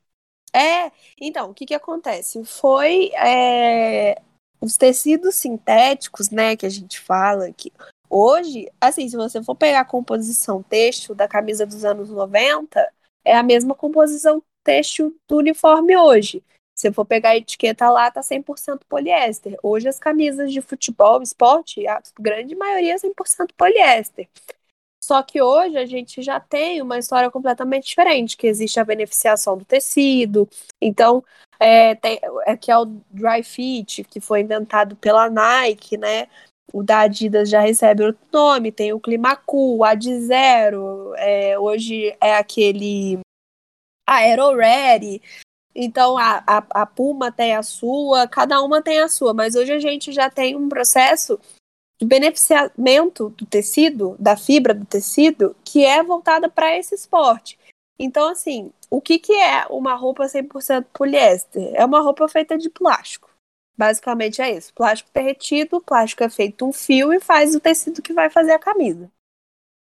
É, 0.55 0.91
então, 1.19 1.49
o 1.49 1.53
que 1.53 1.65
que 1.65 1.73
acontece? 1.73 2.45
Foi 2.45 3.09
é, 3.15 4.21
os 4.61 4.77
tecidos 4.77 5.33
sintéticos, 5.33 6.29
né, 6.29 6.55
que 6.55 6.65
a 6.67 6.69
gente 6.69 6.99
fala, 6.99 7.51
que 7.51 7.73
hoje, 8.07 8.71
assim, 8.79 9.09
se 9.09 9.15
você 9.15 9.43
for 9.43 9.55
pegar 9.55 9.79
a 9.79 9.85
composição 9.85 10.61
têxtil 10.61 11.15
da 11.15 11.27
camisa 11.27 11.65
dos 11.65 11.83
anos 11.83 12.11
90, 12.11 12.87
é 13.25 13.35
a 13.35 13.41
mesma 13.41 13.73
composição 13.73 14.43
têxtil 14.63 15.15
do 15.27 15.37
uniforme 15.37 15.97
hoje. 15.97 16.43
Se 16.83 16.91
for 16.91 17.05
pegar 17.05 17.29
a 17.29 17.37
etiqueta 17.37 17.89
lá, 17.89 18.11
tá 18.11 18.21
100% 18.21 18.81
poliéster. 18.89 19.55
Hoje 19.63 19.87
as 19.87 19.97
camisas 19.97 20.51
de 20.51 20.59
futebol, 20.59 21.21
esporte, 21.21 21.87
a 21.87 22.01
grande 22.19 22.55
maioria 22.55 22.95
é 22.95 22.97
100% 22.97 23.53
poliéster. 23.55 24.27
Só 25.01 25.23
que 25.23 25.41
hoje 25.41 25.77
a 25.77 25.85
gente 25.85 26.21
já 26.21 26.41
tem 26.41 26.81
uma 26.81 26.99
história 26.99 27.31
completamente 27.31 27.87
diferente, 27.87 28.35
que 28.35 28.47
existe 28.47 28.81
a 28.81 28.83
beneficiação 28.83 29.57
do 29.57 29.63
tecido. 29.63 30.45
Então, 30.81 31.23
é, 31.57 31.95
tem, 31.95 32.19
é 32.45 32.57
que 32.57 32.69
é 32.69 32.77
o 32.77 32.85
dry 33.09 33.43
fit, 33.43 34.03
que 34.03 34.19
foi 34.19 34.41
inventado 34.41 34.97
pela 34.97 35.29
Nike, 35.29 35.95
né? 35.95 36.27
O 36.73 36.83
da 36.83 36.99
Adidas 36.99 37.49
já 37.49 37.61
recebe 37.61 38.03
outro 38.03 38.27
nome, 38.29 38.73
tem 38.73 38.91
o 38.91 38.99
Climacool, 38.99 39.77
o 39.77 39.83
Ad 39.85 40.19
Zero, 40.19 41.13
é, 41.15 41.57
hoje 41.57 42.13
é 42.19 42.35
aquele 42.35 43.19
Aero 44.05 44.53
Ready. 44.53 45.21
Então 45.75 46.17
a, 46.17 46.43
a, 46.45 46.63
a 46.81 46.85
Puma 46.85 47.31
tem 47.31 47.55
a 47.55 47.63
sua, 47.63 48.27
cada 48.27 48.61
uma 48.61 48.81
tem 48.81 48.99
a 48.99 49.07
sua, 49.07 49.33
mas 49.33 49.55
hoje 49.55 49.71
a 49.73 49.79
gente 49.79 50.11
já 50.11 50.29
tem 50.29 50.55
um 50.55 50.69
processo 50.69 51.39
de 51.99 52.05
beneficiamento 52.05 53.29
do 53.29 53.45
tecido, 53.45 54.15
da 54.19 54.35
fibra 54.35 54.73
do 54.73 54.85
tecido, 54.85 55.55
que 55.63 55.83
é 55.83 56.03
voltada 56.03 56.49
para 56.49 56.77
esse 56.77 56.93
esporte. 56.93 57.57
Então, 57.97 58.29
assim, 58.29 58.71
o 58.89 58.99
que, 58.99 59.17
que 59.17 59.33
é 59.33 59.65
uma 59.69 59.95
roupa 59.95 60.25
100% 60.25 60.85
poliéster? 60.93 61.71
É 61.73 61.85
uma 61.85 62.01
roupa 62.01 62.27
feita 62.27 62.57
de 62.57 62.69
plástico. 62.69 63.29
Basicamente 63.77 64.41
é 64.41 64.55
isso. 64.55 64.73
Plástico 64.73 65.09
derretido, 65.13 65.81
plástico 65.81 66.23
é 66.23 66.29
feito 66.29 66.65
um 66.65 66.73
fio 66.73 67.13
e 67.13 67.19
faz 67.19 67.55
o 67.55 67.59
tecido 67.59 68.01
que 68.01 68.13
vai 68.13 68.29
fazer 68.29 68.51
a 68.51 68.59
camisa. 68.59 69.09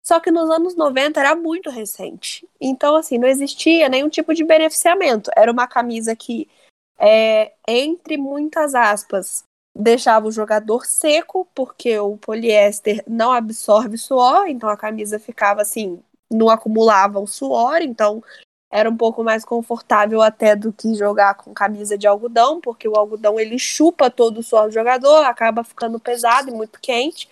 Só 0.08 0.18
que 0.18 0.30
nos 0.30 0.48
anos 0.48 0.74
90 0.74 1.20
era 1.20 1.36
muito 1.36 1.68
recente. 1.68 2.48
Então, 2.58 2.96
assim, 2.96 3.18
não 3.18 3.28
existia 3.28 3.90
nenhum 3.90 4.08
tipo 4.08 4.32
de 4.32 4.42
beneficiamento. 4.42 5.30
Era 5.36 5.52
uma 5.52 5.66
camisa 5.66 6.16
que, 6.16 6.48
é, 6.98 7.52
entre 7.68 8.16
muitas 8.16 8.74
aspas, 8.74 9.44
deixava 9.76 10.26
o 10.26 10.32
jogador 10.32 10.86
seco, 10.86 11.46
porque 11.54 11.98
o 11.98 12.16
poliéster 12.16 13.04
não 13.06 13.32
absorve 13.32 13.98
suor, 13.98 14.48
então 14.48 14.70
a 14.70 14.78
camisa 14.78 15.18
ficava 15.18 15.60
assim, 15.60 16.02
não 16.32 16.48
acumulava 16.48 17.20
o 17.20 17.26
suor, 17.26 17.82
então 17.82 18.24
era 18.72 18.88
um 18.88 18.96
pouco 18.96 19.22
mais 19.22 19.44
confortável 19.44 20.22
até 20.22 20.56
do 20.56 20.72
que 20.72 20.94
jogar 20.94 21.34
com 21.34 21.52
camisa 21.52 21.98
de 21.98 22.06
algodão, 22.06 22.62
porque 22.62 22.88
o 22.88 22.96
algodão 22.96 23.38
ele 23.38 23.58
chupa 23.58 24.10
todo 24.10 24.38
o 24.38 24.42
suor 24.42 24.68
do 24.68 24.72
jogador, 24.72 25.26
acaba 25.26 25.62
ficando 25.62 26.00
pesado 26.00 26.48
e 26.48 26.54
muito 26.54 26.80
quente, 26.80 27.28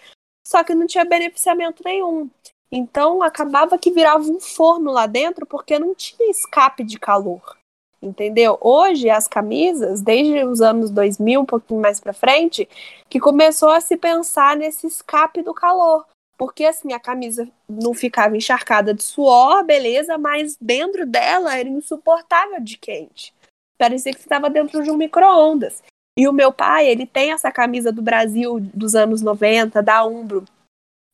só 0.47 0.63
que 0.63 0.75
não 0.75 0.87
tinha 0.87 1.07
beneficiamento 1.07 1.83
nenhum. 1.83 2.29
Então 2.71 3.23
acabava 3.23 3.79
que 3.79 3.91
virava 3.91 4.25
um 4.25 4.41
forno 4.41 4.91
lá 4.91 5.07
dentro 5.07 5.47
porque 5.47 5.79
não 5.79 5.95
tinha 5.95 6.31
escape 6.31 6.83
de 6.85 6.99
calor. 6.99 7.57
Entendeu? 8.03 8.59
Hoje 8.61 9.09
as 9.09 9.27
camisas, 9.27 10.01
desde 10.01 10.45
os 10.45 10.61
anos 10.61 10.91
2000, 10.91 11.41
um 11.41 11.47
pouquinho 11.47 11.81
mais 11.81 11.99
para 11.99 12.13
frente, 12.13 12.69
que 13.09 13.19
começou 13.19 13.71
a 13.71 13.81
se 13.81 13.97
pensar 13.97 14.57
nesse 14.57 14.87
escape 14.87 15.43
do 15.43 15.55
calor. 15.55 16.05
Porque 16.37 16.65
assim, 16.65 16.93
a 16.93 17.01
camisa 17.01 17.49
não 17.69 17.95
ficava 17.95 18.37
encharcada 18.37 18.93
de 18.93 19.03
suor, 19.03 19.65
beleza, 19.65 20.19
mas 20.19 20.57
dentro 20.61 21.07
dela 21.07 21.57
era 21.57 21.69
insuportável 21.69 22.61
de 22.61 22.77
quente. 22.77 23.33
Parecia 23.79 24.13
que 24.13 24.21
estava 24.21 24.51
dentro 24.51 24.83
de 24.83 24.91
um 24.91 24.97
micro-ondas. 24.97 25.83
E 26.19 26.29
o 26.29 26.33
meu 26.33 26.53
pai, 26.53 26.89
ele 26.89 27.07
tem 27.07 27.33
essa 27.33 27.51
camisa 27.51 27.91
do 27.93 28.03
Brasil 28.03 28.59
dos 28.61 28.95
anos 28.95 29.21
90, 29.21 29.83
da 29.83 30.05
Umbro, 30.05 30.45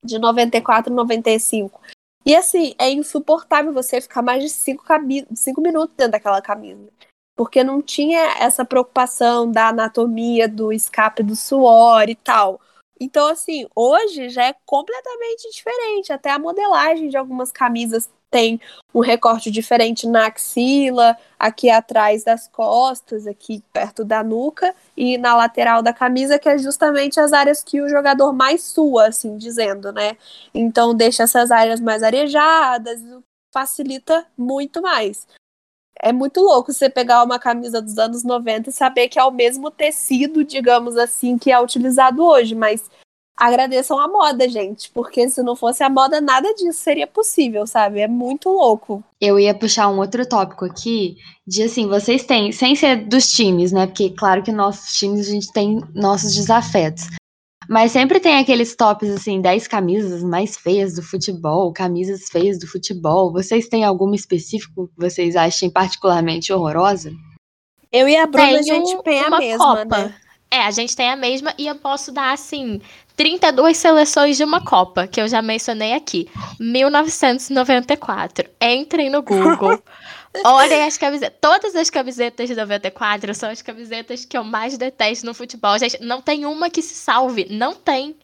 de 0.05 0.19
94 0.19 0.93
95. 0.93 1.81
E 2.25 2.35
assim, 2.37 2.75
é 2.79 2.91
insuportável 2.91 3.73
você 3.73 4.01
ficar 4.01 4.23
mais 4.23 4.43
de 4.43 4.49
5 4.49 4.85
cinco 5.35 5.61
minutos 5.61 5.95
dentro 5.97 6.13
daquela 6.13 6.41
camisa. 6.41 6.89
porque 7.37 7.65
não 7.65 7.83
tinha 7.83 8.21
essa 8.39 8.65
preocupação 8.65 9.51
da 9.51 9.69
anatomia, 9.69 10.47
do 10.49 10.73
escape 10.73 11.23
do 11.23 11.35
suor 11.35 12.09
e 12.09 12.15
tal. 12.15 12.61
Então, 13.01 13.27
assim, 13.29 13.67
hoje 13.75 14.29
já 14.29 14.45
é 14.47 14.55
completamente 14.67 15.51
diferente. 15.51 16.13
Até 16.13 16.31
a 16.31 16.39
modelagem 16.39 17.09
de 17.09 17.17
algumas 17.17 17.51
camisas 17.51 18.09
tem 18.33 18.59
um 18.95 19.01
recorte 19.01 19.51
diferente 19.51 20.09
na 20.09 20.27
axila, 20.27 21.17
aqui 21.39 21.69
atrás 21.69 22.25
das 22.25 22.49
costas, 22.49 23.27
aqui 23.27 23.62
perto 23.73 24.05
da 24.05 24.25
nuca 24.25 24.75
e 24.97 25.19
na 25.19 25.37
lateral 25.37 25.83
da 25.83 25.93
camisa, 25.93 26.39
que 26.39 26.49
é 26.49 26.57
justamente 26.57 27.21
as 27.21 27.35
áreas 27.35 27.62
que 27.62 27.83
o 27.83 27.89
jogador 27.91 28.33
mais 28.33 28.65
sua, 28.65 29.09
assim 29.09 29.37
dizendo, 29.37 29.93
né? 29.93 30.17
Então 30.55 30.95
deixa 30.95 31.25
essas 31.25 31.51
áreas 31.51 31.79
mais 31.79 32.03
arejadas, 32.03 33.01
facilita 33.53 34.27
muito 34.37 34.81
mais. 34.81 35.27
É 36.01 36.11
muito 36.11 36.41
louco 36.41 36.73
você 36.73 36.89
pegar 36.89 37.23
uma 37.23 37.39
camisa 37.39 37.83
dos 37.83 37.99
anos 37.99 38.25
90 38.25 38.71
e 38.71 38.73
saber 38.73 39.09
que 39.09 39.19
é 39.19 39.25
o 39.25 39.31
mesmo 39.31 39.71
tecido, 39.71 40.43
digamos 40.43 40.97
assim, 40.97 41.37
que 41.37 41.53
é 41.53 41.61
utilizado 41.61 42.25
hoje, 42.25 42.55
mas 42.55 42.91
agradeçam 43.37 43.99
a 43.99 44.09
moda, 44.09 44.49
gente, 44.49 44.91
porque 44.91 45.29
se 45.29 45.43
não 45.43 45.57
fosse 45.57 45.83
a 45.83 45.91
moda, 45.91 46.21
nada 46.21 46.53
disso 46.55 46.79
seria 46.79 47.07
possível, 47.07 47.67
sabe? 47.67 48.01
É 48.01 48.09
muito 48.09 48.49
louco. 48.49 49.03
Eu 49.21 49.39
ia 49.39 49.55
puxar 49.55 49.89
um 49.89 49.99
outro 49.99 50.27
tópico 50.27 50.65
aqui, 50.65 51.17
de 51.47 51.62
assim, 51.62 51.87
vocês 51.89 52.25
têm, 52.25 52.53
sem 52.53 52.75
ser 52.75 53.07
dos 53.07 53.31
times, 53.33 53.73
né? 53.73 53.87
Porque 53.87 54.11
claro 54.11 54.43
que 54.43 54.53
nossos 54.53 54.95
times 54.97 55.29
a 55.29 55.31
gente 55.31 55.53
tem 55.53 55.81
nossos 55.95 56.35
desafetos. 56.35 57.07
Mas 57.69 57.93
sempre 57.93 58.19
tem 58.19 58.39
aqueles 58.39 58.75
tops, 58.75 59.09
assim, 59.09 59.41
10 59.41 59.69
camisas 59.69 60.23
mais 60.23 60.57
feias 60.57 60.95
do 60.95 61.03
futebol, 61.03 61.73
camisas 61.73 62.29
feias 62.31 62.59
do 62.59 62.67
futebol. 62.67 63.33
Vocês 63.33 63.69
têm 63.69 63.85
alguma 63.85 64.17
específico 64.17 64.89
que 64.89 64.95
vocês 64.99 65.37
achem 65.37 65.71
particularmente 65.71 66.53
horrorosa? 66.53 67.12
Eu 67.93 68.09
e 68.09 68.17
a 68.17 68.27
Bruna, 68.27 68.59
a 68.59 68.62
gente 68.62 69.03
tem 69.03 69.21
a 69.21 69.31
mesma, 69.39 69.77
Copa. 69.77 69.99
né? 69.99 70.15
É, 70.53 70.61
a 70.67 70.71
gente 70.71 70.95
tem 70.95 71.09
a 71.09 71.17
mesma 71.17 71.55
e 71.57 71.67
eu 71.67 71.75
posso 71.77 72.13
dar, 72.13 72.31
assim, 72.31 72.79
32 73.17 73.75
seleções 73.75 74.37
de 74.37 74.45
uma 74.45 74.63
Copa, 74.63 75.07
que 75.07 75.19
eu 75.19 75.27
já 75.27 75.41
mencionei 75.41 75.95
aqui. 75.95 76.29
1994. 76.61 78.51
Entrem 78.61 79.09
no 79.09 79.23
Google. 79.23 79.83
Olhem 80.45 80.85
as 80.85 80.99
camisetas. 80.99 81.39
Todas 81.41 81.75
as 81.75 81.89
camisetas 81.89 82.51
de 82.51 82.55
94 82.55 83.35
são 83.35 83.49
as 83.49 83.63
camisetas 83.63 84.27
que 84.27 84.37
eu 84.37 84.45
mais 84.45 84.77
detesto 84.77 85.25
no 85.25 85.33
futebol. 85.33 85.79
Gente, 85.79 86.03
não 86.03 86.21
tem 86.21 86.45
uma 86.45 86.69
que 86.69 86.83
se 86.83 86.95
salve. 86.97 87.47
Não 87.49 87.75
tem. 87.75 88.15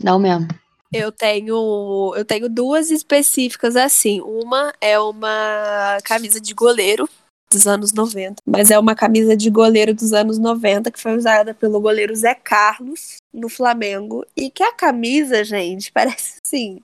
Não 0.00 0.20
mesmo. 0.20 0.46
Eu 0.92 1.10
tenho, 1.10 2.12
eu 2.16 2.24
tenho 2.24 2.48
duas 2.48 2.92
específicas 2.92 3.74
assim. 3.74 4.20
Uma 4.20 4.72
é 4.80 4.96
uma 5.00 5.98
camisa 6.04 6.40
de 6.40 6.54
goleiro 6.54 7.08
dos 7.52 7.66
anos 7.66 7.92
90. 7.92 8.42
Mas 8.46 8.70
é 8.70 8.78
uma 8.78 8.94
camisa 8.94 9.36
de 9.36 9.50
goleiro 9.50 9.94
dos 9.94 10.12
anos 10.12 10.38
90 10.38 10.90
que 10.90 11.00
foi 11.00 11.16
usada 11.16 11.54
pelo 11.54 11.80
goleiro 11.80 12.14
Zé 12.14 12.34
Carlos 12.34 13.16
no 13.32 13.48
Flamengo. 13.48 14.26
E 14.36 14.50
que 14.50 14.62
a 14.62 14.72
camisa, 14.72 15.44
gente, 15.44 15.90
parece 15.92 16.40
assim. 16.44 16.80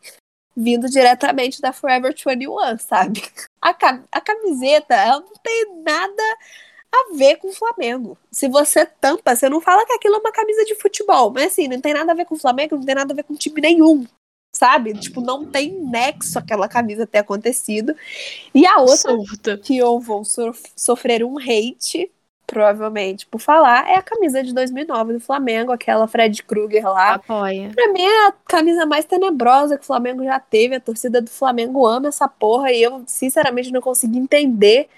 Vindo 0.57 0.89
diretamente 0.89 1.61
da 1.61 1.73
Forever 1.73 2.15
21, 2.15 2.79
sabe? 2.79 3.23
A, 3.63 3.71
a 4.11 4.21
camiseta, 4.21 4.95
ela 4.95 5.21
não 5.21 5.33
tem 5.43 5.83
nada 5.85 6.23
a 6.91 7.15
ver 7.15 7.37
com 7.37 7.49
o 7.49 7.53
Flamengo. 7.53 8.19
Se 8.31 8.49
você 8.49 8.85
tampa, 8.85 9.37
você 9.37 9.49
não 9.49 9.61
fala 9.61 9.87
que 9.87 9.93
aquilo 9.93 10.17
é 10.17 10.19
uma 10.19 10.33
camisa 10.33 10.65
de 10.65 10.75
futebol. 10.75 11.31
Mas 11.31 11.53
assim, 11.53 11.69
não 11.69 11.81
tem 11.81 11.95
nada 11.95 12.11
a 12.11 12.15
ver 12.15 12.25
com 12.25 12.35
o 12.35 12.39
Flamengo, 12.39 12.77
não 12.77 12.85
tem 12.85 12.95
nada 12.95 13.13
a 13.13 13.17
ver 13.17 13.23
com 13.23 13.35
time 13.35 13.61
nenhum 13.61 14.05
sabe? 14.59 14.93
Tipo, 14.95 15.21
não 15.21 15.45
tem 15.45 15.71
nexo 15.71 16.37
aquela 16.37 16.69
camisa 16.69 17.07
ter 17.07 17.19
acontecido. 17.19 17.95
E 18.53 18.67
a 18.67 18.81
outra 18.81 18.97
Surto. 18.97 19.59
que 19.59 19.79
eu 19.79 20.01
vou 20.01 20.23
sofrer 20.75 21.23
um 21.23 21.39
hate, 21.39 22.11
provavelmente, 22.45 23.25
por 23.27 23.41
falar, 23.41 23.89
é 23.89 23.95
a 23.95 24.03
camisa 24.03 24.43
de 24.43 24.53
2009 24.53 25.13
do 25.13 25.21
Flamengo, 25.21 25.71
aquela 25.71 26.09
Fred 26.09 26.43
Krueger 26.43 26.85
lá. 26.87 27.15
Apoia. 27.15 27.71
Pra 27.73 27.93
mim 27.93 28.03
é 28.03 28.27
a 28.27 28.33
camisa 28.47 28.85
mais 28.85 29.05
tenebrosa 29.05 29.77
que 29.77 29.85
o 29.85 29.87
Flamengo 29.87 30.25
já 30.25 30.41
teve. 30.41 30.75
A 30.75 30.81
torcida 30.81 31.23
do 31.23 31.31
Flamengo 31.31 31.87
ama 31.87 32.09
essa 32.09 32.27
porra 32.27 32.73
e 32.73 32.83
eu, 32.83 33.05
sinceramente, 33.07 33.71
não 33.71 33.81
consegui 33.81 34.19
entender. 34.19 34.89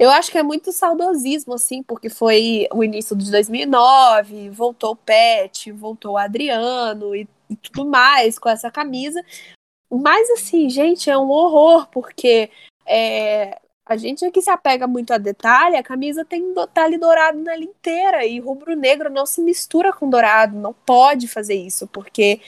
Eu 0.00 0.10
acho 0.10 0.30
que 0.30 0.38
é 0.38 0.42
muito 0.42 0.72
saudosismo, 0.72 1.54
assim, 1.54 1.82
porque 1.82 2.08
foi 2.08 2.66
o 2.72 2.82
início 2.82 3.14
de 3.14 3.30
2009, 3.30 4.48
voltou 4.50 4.92
o 4.92 4.96
Pet, 4.96 5.70
voltou 5.70 6.12
o 6.12 6.18
Adriano 6.18 7.14
e 7.14 7.28
e 7.50 7.56
tudo 7.56 7.84
mais 7.84 8.38
com 8.38 8.48
essa 8.48 8.70
camisa. 8.70 9.20
Mas 9.90 10.30
assim, 10.30 10.70
gente, 10.70 11.10
é 11.10 11.18
um 11.18 11.28
horror, 11.28 11.88
porque 11.88 12.48
é, 12.86 13.58
a 13.84 13.96
gente 13.96 14.24
aqui 14.24 14.40
se 14.40 14.48
apega 14.48 14.86
muito 14.86 15.12
a 15.12 15.18
detalhe, 15.18 15.76
a 15.76 15.82
camisa 15.82 16.24
tem 16.24 16.54
detalhe 16.54 16.96
dourado 16.96 17.38
nela 17.38 17.64
inteira, 17.64 18.24
e 18.24 18.38
rubro-negro 18.38 19.10
não 19.10 19.26
se 19.26 19.40
mistura 19.42 19.92
com 19.92 20.08
dourado, 20.08 20.56
não 20.56 20.72
pode 20.72 21.26
fazer 21.26 21.54
isso, 21.54 21.88
porque 21.88 22.40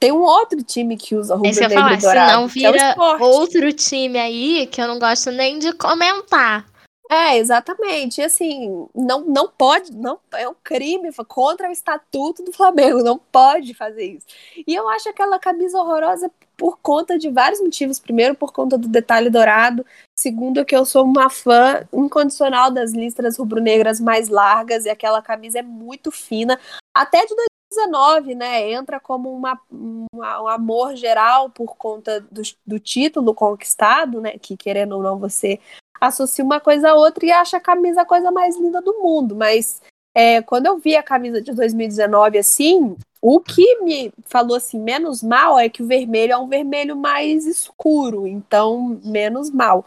tem 0.00 0.10
um 0.10 0.22
outro 0.22 0.60
time 0.62 0.96
que 0.96 1.14
usa 1.14 1.36
rubro-negro 1.36 2.00
dourado. 2.00 2.30
Se 2.30 2.36
não 2.36 2.48
vira 2.48 2.78
é 2.78 2.96
outro 3.22 3.72
time 3.72 4.18
aí 4.18 4.66
que 4.66 4.80
eu 4.80 4.88
não 4.88 4.98
gosto 4.98 5.30
nem 5.30 5.60
de 5.60 5.72
comentar. 5.72 6.66
É, 7.10 7.38
exatamente. 7.38 8.20
E 8.20 8.24
assim, 8.24 8.86
não, 8.94 9.20
não 9.24 9.48
pode, 9.48 9.92
não 9.92 10.18
é 10.32 10.46
um 10.46 10.54
crime 10.62 11.10
contra 11.26 11.68
o 11.68 11.72
estatuto 11.72 12.42
do 12.42 12.52
Flamengo, 12.52 13.02
não 13.02 13.18
pode 13.18 13.72
fazer 13.72 14.04
isso. 14.04 14.26
E 14.66 14.74
eu 14.74 14.88
acho 14.88 15.08
aquela 15.08 15.38
camisa 15.38 15.78
horrorosa 15.78 16.30
por 16.54 16.78
conta 16.80 17.16
de 17.16 17.30
vários 17.30 17.60
motivos. 17.60 17.98
Primeiro, 17.98 18.34
por 18.34 18.52
conta 18.52 18.76
do 18.76 18.88
detalhe 18.88 19.30
dourado. 19.30 19.86
Segundo, 20.18 20.64
que 20.66 20.76
eu 20.76 20.84
sou 20.84 21.04
uma 21.04 21.30
fã 21.30 21.86
incondicional 21.92 22.70
das 22.70 22.92
listras 22.92 23.38
rubro-negras 23.38 24.00
mais 24.00 24.28
largas 24.28 24.84
e 24.84 24.90
aquela 24.90 25.22
camisa 25.22 25.60
é 25.60 25.62
muito 25.62 26.10
fina. 26.10 26.60
Até 26.94 27.24
de 27.24 27.34
2019, 27.70 28.34
né? 28.34 28.70
Entra 28.70 28.98
como 29.00 29.32
uma, 29.32 29.58
uma, 29.70 30.42
um 30.42 30.48
amor 30.48 30.96
geral 30.96 31.48
por 31.48 31.76
conta 31.76 32.20
do, 32.20 32.42
do 32.66 32.78
título 32.78 33.34
conquistado, 33.34 34.20
né? 34.20 34.38
Que 34.38 34.56
querendo 34.56 34.96
ou 34.96 35.02
não 35.02 35.18
você 35.18 35.60
associa 36.00 36.44
uma 36.44 36.60
coisa 36.60 36.90
a 36.90 36.94
outra 36.94 37.24
e 37.24 37.30
acha 37.30 37.56
a 37.56 37.60
camisa 37.60 38.02
a 38.02 38.06
coisa 38.06 38.30
mais 38.30 38.56
linda 38.58 38.80
do 38.80 38.94
mundo. 38.94 39.34
Mas 39.34 39.80
é, 40.14 40.42
quando 40.42 40.66
eu 40.66 40.78
vi 40.78 40.96
a 40.96 41.02
camisa 41.02 41.40
de 41.40 41.52
2019 41.52 42.38
assim, 42.38 42.96
o 43.20 43.40
que 43.40 43.82
me 43.82 44.12
falou 44.24 44.56
assim, 44.56 44.78
menos 44.78 45.22
mal 45.22 45.58
é 45.58 45.68
que 45.68 45.82
o 45.82 45.86
vermelho 45.86 46.32
é 46.32 46.36
um 46.36 46.48
vermelho 46.48 46.96
mais 46.96 47.46
escuro, 47.46 48.26
então 48.26 49.00
menos 49.04 49.50
mal. 49.50 49.84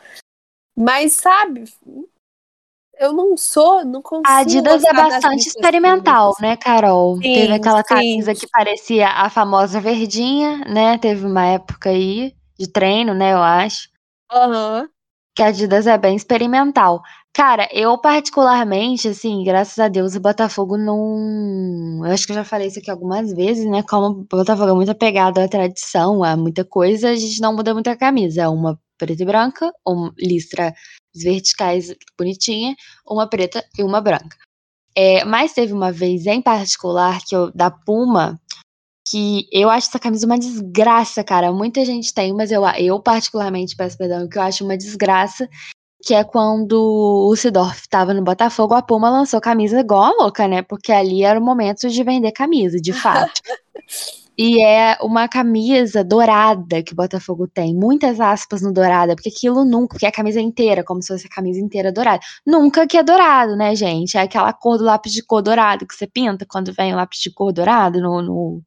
Mas 0.75 1.13
sabe, 1.13 1.65
eu 2.97 3.13
não 3.13 3.35
sou, 3.35 3.83
não 3.83 4.01
consigo. 4.01 4.27
A 4.27 4.37
Adidas 4.37 4.83
é 4.83 4.93
bastante 4.93 5.47
experimental, 5.47 6.33
né, 6.39 6.55
Carol? 6.55 7.17
Sim, 7.17 7.33
Teve 7.33 7.53
aquela 7.53 7.83
sim. 7.83 7.95
camisa 7.95 8.33
que 8.33 8.47
parecia 8.49 9.09
a 9.09 9.29
famosa 9.29 9.79
verdinha, 9.79 10.59
né? 10.59 10.97
Teve 10.97 11.25
uma 11.25 11.45
época 11.45 11.89
aí 11.89 12.35
de 12.57 12.71
treino, 12.71 13.13
né, 13.13 13.33
eu 13.33 13.41
acho. 13.41 13.89
Aham. 14.31 14.83
Uhum 14.83 15.00
que 15.35 15.41
a 15.41 15.47
Adidas 15.47 15.87
é 15.87 15.97
bem 15.97 16.15
experimental. 16.15 17.01
Cara, 17.33 17.67
eu 17.71 17.97
particularmente, 17.97 19.07
assim, 19.07 19.43
graças 19.43 19.79
a 19.79 19.87
Deus, 19.87 20.15
o 20.15 20.19
Botafogo 20.19 20.77
não. 20.77 22.05
Eu 22.05 22.11
acho 22.11 22.25
que 22.25 22.33
eu 22.33 22.35
já 22.35 22.43
falei 22.43 22.67
isso 22.67 22.79
aqui 22.79 22.91
algumas 22.91 23.31
vezes, 23.33 23.65
né? 23.65 23.81
Como 23.83 24.07
o 24.07 24.25
Botafogo 24.25 24.71
é 24.71 24.73
muito 24.73 24.91
apegado 24.91 25.39
à 25.39 25.47
tradição, 25.47 26.23
a 26.23 26.35
muita 26.35 26.65
coisa, 26.65 27.09
a 27.09 27.15
gente 27.15 27.39
não 27.41 27.55
muda 27.55 27.73
muito 27.73 27.87
a 27.89 27.95
camisa. 27.95 28.49
Uma 28.49 28.77
preta 28.97 29.23
e 29.23 29.25
branca, 29.25 29.71
uma 29.87 30.13
listra 30.17 30.73
verticais 31.15 31.93
bonitinha, 32.17 32.75
uma 33.07 33.27
preta 33.27 33.63
e 33.77 33.83
uma 33.83 34.01
branca. 34.01 34.37
É, 34.95 35.23
mas 35.23 35.53
teve 35.53 35.73
uma 35.73 35.91
vez 35.91 36.25
em 36.27 36.41
particular 36.41 37.19
que 37.25 37.35
eu, 37.35 37.49
da 37.53 37.71
Puma, 37.71 38.39
que 39.11 39.45
eu 39.51 39.69
acho 39.69 39.89
essa 39.89 39.99
camisa 39.99 40.25
uma 40.25 40.39
desgraça, 40.39 41.21
cara. 41.21 41.51
Muita 41.51 41.83
gente 41.83 42.13
tem, 42.13 42.33
mas 42.33 42.49
eu, 42.49 42.63
eu 42.77 42.97
particularmente 43.01 43.75
peço 43.75 43.97
perdão, 43.97 44.27
que 44.29 44.37
eu 44.37 44.41
acho 44.41 44.63
uma 44.63 44.77
desgraça, 44.77 45.49
que 46.01 46.13
é 46.13 46.23
quando 46.23 47.29
o 47.29 47.35
Sidorf 47.35 47.87
tava 47.89 48.13
no 48.13 48.23
Botafogo, 48.23 48.73
a 48.73 48.81
Puma 48.81 49.09
lançou 49.09 49.41
camisa 49.41 49.81
igual 49.81 50.03
a 50.03 50.23
louca, 50.23 50.47
né? 50.47 50.61
Porque 50.61 50.93
ali 50.93 51.23
era 51.23 51.39
o 51.39 51.43
momento 51.43 51.89
de 51.89 52.03
vender 52.03 52.31
camisa, 52.31 52.79
de 52.79 52.93
fato. 52.93 53.41
e 54.37 54.63
é 54.63 54.97
uma 55.01 55.27
camisa 55.27 56.03
dourada 56.03 56.81
que 56.81 56.93
o 56.93 56.95
Botafogo 56.95 57.47
tem, 57.47 57.75
muitas 57.75 58.19
aspas 58.19 58.61
no 58.61 58.71
dourada, 58.71 59.13
porque 59.13 59.29
aquilo 59.29 59.65
nunca, 59.65 59.89
porque 59.89 60.05
é 60.05 60.09
a 60.09 60.13
camisa 60.13 60.39
inteira, 60.39 60.83
como 60.85 61.01
se 61.01 61.09
fosse 61.09 61.27
a 61.27 61.35
camisa 61.35 61.59
inteira 61.59 61.91
dourada. 61.91 62.21
Nunca 62.47 62.87
que 62.87 62.97
é 62.97 63.03
dourado, 63.03 63.57
né, 63.57 63.75
gente? 63.75 64.17
É 64.17 64.21
aquela 64.21 64.53
cor 64.53 64.77
do 64.77 64.85
lápis 64.85 65.11
de 65.11 65.21
cor 65.21 65.41
dourado 65.41 65.85
que 65.85 65.93
você 65.93 66.07
pinta 66.07 66.45
quando 66.47 66.73
vem 66.73 66.93
o 66.93 66.95
lápis 66.95 67.19
de 67.19 67.29
cor 67.29 67.51
dourado 67.51 67.99
no, 68.01 68.21
no 68.21 68.63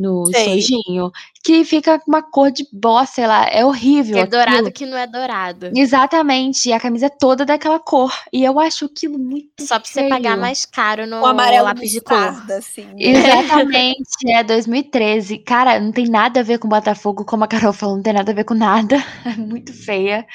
no 0.00 0.24
Sei. 0.26 0.62
sojinho, 0.62 1.12
que 1.44 1.62
fica 1.62 2.00
uma 2.08 2.22
cor 2.22 2.50
de 2.50 2.66
bosta, 2.72 3.16
sei 3.16 3.26
lá, 3.26 3.46
é 3.50 3.64
horrível. 3.64 4.14
Que 4.14 4.20
é 4.20 4.26
dourado 4.26 4.56
aquilo. 4.56 4.72
que 4.72 4.86
não 4.86 4.96
é 4.96 5.06
dourado. 5.06 5.70
Exatamente, 5.76 6.70
e 6.70 6.72
a 6.72 6.80
camisa 6.80 7.06
é 7.06 7.10
toda 7.10 7.44
daquela 7.44 7.78
cor. 7.78 8.10
E 8.32 8.42
eu 8.42 8.58
acho 8.58 8.86
aquilo 8.86 9.18
muito 9.18 9.62
Só 9.62 9.78
pra 9.78 9.86
feio. 9.86 10.06
você 10.06 10.08
pagar 10.08 10.38
mais 10.38 10.64
caro 10.64 11.06
no 11.06 11.20
o 11.20 11.26
amarelo 11.26 11.64
lápis 11.64 11.90
de 11.90 12.00
cor. 12.00 12.16
Assim, 12.16 12.84
né? 12.84 12.94
Exatamente, 12.96 14.30
é 14.30 14.42
2013. 14.42 15.38
Cara, 15.38 15.78
não 15.78 15.92
tem 15.92 16.08
nada 16.08 16.40
a 16.40 16.42
ver 16.42 16.58
com 16.58 16.66
Botafogo, 16.66 17.24
como 17.26 17.44
a 17.44 17.48
Carol 17.48 17.74
falou, 17.74 17.96
não 17.96 18.02
tem 18.02 18.14
nada 18.14 18.32
a 18.32 18.34
ver 18.34 18.44
com 18.44 18.54
nada. 18.54 18.96
É 19.26 19.36
muito 19.36 19.72
feia. 19.72 20.26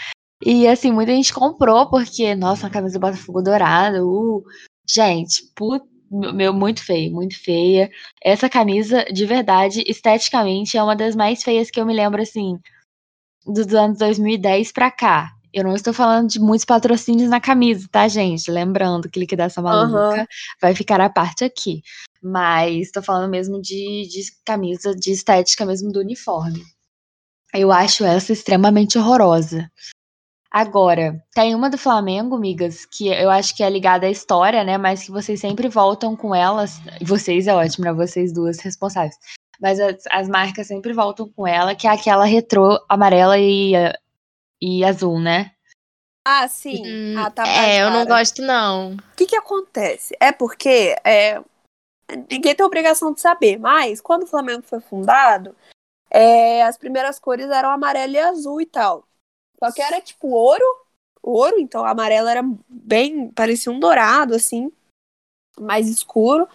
E 0.46 0.68
assim, 0.68 0.92
muita 0.92 1.12
gente 1.12 1.34
comprou 1.34 1.90
porque, 1.90 2.36
nossa, 2.36 2.68
uma 2.68 2.72
camisa 2.72 3.00
do 3.00 3.02
Botafogo 3.02 3.42
dourada, 3.42 4.06
uh. 4.06 4.44
Gente, 4.88 5.44
put... 5.56 5.84
meu, 6.12 6.54
muito 6.54 6.84
feio, 6.84 7.12
muito 7.12 7.38
feia. 7.38 7.90
Essa 8.24 8.50
camisa, 8.50 9.06
de 9.06 9.26
verdade, 9.26 9.84
esteticamente, 9.88 10.78
é 10.78 10.84
uma 10.84 10.96
das 10.96 11.16
mais 11.16 11.44
feias 11.44 11.70
que 11.70 11.80
eu 11.80 11.86
me 11.86 11.94
lembro, 11.94 12.22
assim, 12.22 12.60
dos 13.46 13.74
anos 13.74 13.98
2010 13.98 14.72
pra 14.72 14.92
cá. 14.92 15.32
Eu 15.54 15.64
não 15.64 15.74
estou 15.74 15.94
falando 15.94 16.28
de 16.28 16.40
muitos 16.40 16.66
patrocínios 16.66 17.30
na 17.30 17.40
camisa, 17.40 17.88
tá, 17.90 18.08
gente? 18.08 18.52
Lembrando 18.52 19.10
que 19.10 19.20
liquidação 19.20 19.64
maluca 19.64 20.20
uhum. 20.20 20.26
vai 20.62 20.76
ficar 20.76 21.00
a 21.00 21.10
parte 21.10 21.46
aqui. 21.46 21.82
Mas 22.22 22.88
estou 22.88 23.02
falando 23.02 23.30
mesmo 23.30 23.62
de, 23.62 24.08
de 24.10 24.24
camisa, 24.46 24.94
de 24.94 25.12
estética 25.12 25.66
mesmo 25.66 25.92
do 25.94 26.02
uniforme. 26.02 26.62
Eu 27.54 27.72
acho 27.72 28.04
essa 28.04 28.34
extremamente 28.34 28.98
horrorosa. 28.98 29.72
Agora, 30.56 31.22
tem 31.34 31.54
uma 31.54 31.70
do 31.70 31.78
Flamengo, 31.78 32.38
migas, 32.38 32.86
que 32.86 33.10
eu 33.10 33.30
acho 33.30 33.54
que 33.54 33.62
é 33.62 33.70
ligada 33.70 34.08
à 34.08 34.10
história, 34.10 34.64
né? 34.64 34.78
Mas 34.78 35.04
que 35.04 35.12
vocês 35.12 35.42
sempre 35.42 35.68
voltam 35.68 36.16
com 36.16 36.34
elas. 36.34 36.80
Vocês 37.02 37.46
é 37.46 37.54
ótimo, 37.54 37.84
né? 37.84 37.92
Vocês 37.92 38.32
duas 38.32 38.58
responsáveis. 38.62 39.18
Mas 39.60 39.82
as, 39.82 40.08
as 40.10 40.30
marcas 40.30 40.68
sempre 40.68 40.94
voltam 40.94 41.28
com 41.28 41.46
ela, 41.46 41.76
que 41.76 41.86
é 41.86 41.90
aquela 41.90 42.24
retrô 42.24 42.82
amarela 42.88 43.38
e, 43.38 43.74
e 44.62 44.86
azul, 44.86 45.20
né? 45.20 45.52
Ah, 46.26 46.48
sim. 46.48 46.84
Hum, 46.86 47.16
ah, 47.18 47.30
tá 47.30 47.46
é, 47.46 47.84
eu 47.84 47.92
não 47.92 48.06
gosto, 48.06 48.42
não. 48.42 48.94
O 48.94 49.16
que 49.18 49.26
que 49.26 49.36
acontece? 49.36 50.16
É 50.22 50.32
porque 50.32 50.96
é, 51.04 51.38
ninguém 52.32 52.56
tem 52.56 52.66
obrigação 52.66 53.14
de 53.14 53.20
saber, 53.20 53.60
mas 53.60 54.00
quando 54.00 54.24
o 54.24 54.28
Flamengo 54.28 54.64
foi 54.64 54.80
fundado, 54.80 55.54
é, 56.10 56.64
as 56.64 56.78
primeiras 56.78 57.20
cores 57.20 57.50
eram 57.50 57.72
amarelo 57.72 58.14
e 58.14 58.20
azul 58.20 58.62
e 58.62 58.66
tal. 58.66 59.06
Só 59.66 59.72
que 59.72 59.82
era 59.82 60.00
tipo 60.00 60.28
ouro, 60.28 60.64
ouro, 61.22 61.60
então 61.60 61.84
amarelo 61.84 62.28
era 62.28 62.42
bem, 62.70 63.30
parecia 63.32 63.72
um 63.72 63.80
dourado, 63.80 64.36
assim, 64.36 64.72
mais 65.60 65.88
escuro, 65.88 66.48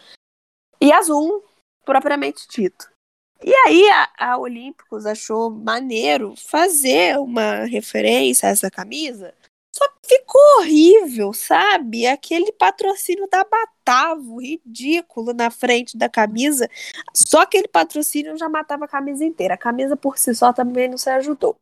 e 0.81 0.93
azul, 0.93 1.45
propriamente 1.85 2.47
dito. 2.49 2.89
E 3.43 3.53
aí 3.67 3.89
a, 3.91 4.33
a 4.33 4.39
Olímpicos 4.39 5.07
achou 5.07 5.51
maneiro 5.51 6.35
fazer 6.37 7.19
uma 7.19 7.65
referência 7.65 8.49
a 8.49 8.53
essa 8.53 8.71
camisa, 8.71 9.35
só 9.73 9.89
que 9.89 10.19
ficou 10.19 10.41
horrível, 10.59 11.33
sabe? 11.33 12.07
Aquele 12.07 12.53
patrocínio 12.53 13.29
da 13.29 13.45
Batavo, 13.45 14.41
ridículo, 14.41 15.33
na 15.33 15.51
frente 15.51 15.97
da 15.97 16.09
camisa. 16.09 16.69
Só 17.15 17.43
aquele 17.43 17.69
patrocínio 17.69 18.37
já 18.37 18.49
matava 18.49 18.85
a 18.85 18.89
camisa 18.89 19.25
inteira. 19.25 19.55
A 19.55 19.59
camisa 19.59 19.97
por 19.97 20.19
si 20.19 20.35
só 20.35 20.53
também 20.53 20.89
não 20.89 20.99
se 20.99 21.09
ajudou. 21.11 21.57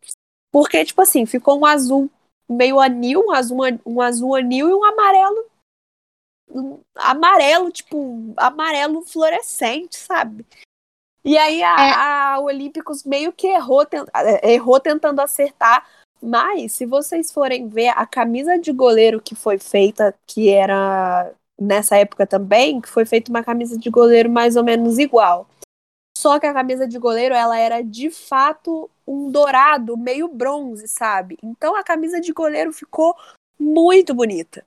Porque, 0.51 0.85
tipo 0.85 1.03
assim, 1.03 1.27
ficou 1.27 1.59
um 1.59 1.67
azul 1.67 2.11
meio 2.49 2.81
anil, 2.81 3.25
um 3.27 3.33
azul, 3.33 3.59
um 3.85 4.01
azul 4.01 4.35
anil 4.35 4.69
e 4.69 4.75
um 4.75 4.85
amarelo. 4.85 5.45
Um 6.51 6.81
amarelo, 6.95 7.71
tipo, 7.71 8.33
amarelo 8.37 9.03
fluorescente, 9.03 9.97
sabe? 9.97 10.47
E 11.25 11.37
aí 11.37 11.63
a, 11.63 11.77
é. 11.77 11.93
a 11.93 12.41
Olímpicos 12.41 13.05
meio 13.05 13.33
que 13.33 13.47
errou, 13.47 13.87
é, 14.15 14.55
errou 14.55 14.81
tentando 14.81 15.21
acertar. 15.21 15.87
Mas, 16.21 16.73
se 16.73 16.87
vocês 16.87 17.31
forem 17.31 17.69
ver 17.69 17.89
a 17.89 18.07
camisa 18.07 18.59
de 18.59 18.73
goleiro 18.73 19.21
que 19.21 19.35
foi 19.35 19.59
feita, 19.59 20.15
que 20.27 20.49
era 20.49 21.33
nessa 21.61 21.97
época 21.97 22.27
também, 22.27 22.81
que 22.81 22.89
foi 22.89 23.05
feita 23.05 23.31
uma 23.31 23.45
camisa 23.45 23.79
de 23.79 23.91
goleiro 23.91 24.31
mais 24.31 24.57
ou 24.57 24.65
menos 24.65 24.99
igual. 24.99 25.49
Só 26.17 26.39
que 26.39 26.47
a 26.47 26.55
camisa 26.55 26.87
de 26.87 26.99
goleiro, 26.99 27.35
ela 27.35 27.59
era 27.59 27.83
de 27.83 28.11
fato 28.11 28.91
um 29.09 29.31
dourado, 29.31 29.97
meio 29.97 30.29
bronze, 30.29 30.87
sabe? 30.87 31.39
Então 31.43 31.75
a 31.75 31.83
camisa 31.83 32.21
de 32.21 32.33
goleiro 32.33 32.73
ficou 32.73 33.15
muito 33.59 34.13
bonita. 34.13 34.65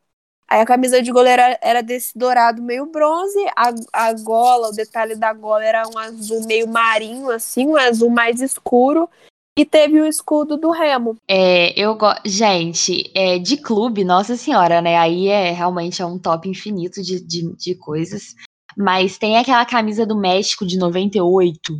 Aí 0.50 0.60
a 0.60 0.66
camisa 0.66 1.02
de 1.02 1.12
goleiro 1.12 1.42
era 1.62 1.82
desse 1.82 2.18
dourado 2.18 2.62
meio 2.62 2.86
bronze, 2.86 3.40
a, 3.56 3.74
a 3.94 4.14
gola, 4.14 4.70
o 4.70 4.74
detalhe 4.74 5.16
da 5.16 5.32
gola 5.32 5.64
era 5.64 5.88
um 5.88 5.98
azul 5.98 6.46
meio 6.46 6.68
marinho, 6.68 7.30
assim, 7.30 7.68
um 7.68 7.78
azul 7.78 8.10
mais 8.10 8.42
escuro. 8.42 9.10
E 9.58 9.66
teve 9.66 10.00
o 10.00 10.06
escudo 10.06 10.58
do 10.58 10.72
Remo. 10.72 11.18
É, 11.28 11.78
eu 11.80 11.96
gosto. 11.96 12.22
Gente, 12.26 13.12
é, 13.14 13.38
de 13.38 13.58
clube, 13.58 14.04
nossa 14.04 14.36
senhora, 14.36 14.82
né? 14.82 14.98
Aí 14.98 15.28
é 15.28 15.52
realmente 15.52 16.02
é 16.02 16.06
um 16.06 16.18
top 16.18 16.50
infinito 16.50 17.02
de, 17.02 17.20
de, 17.20 17.54
de 17.56 17.76
coisas. 17.76 18.34
Mas 18.78 19.18
tem 19.18 19.38
aquela 19.38 19.66
camisa 19.66 20.06
do 20.06 20.18
México 20.18 20.66
de 20.66 20.78
98 20.78 21.78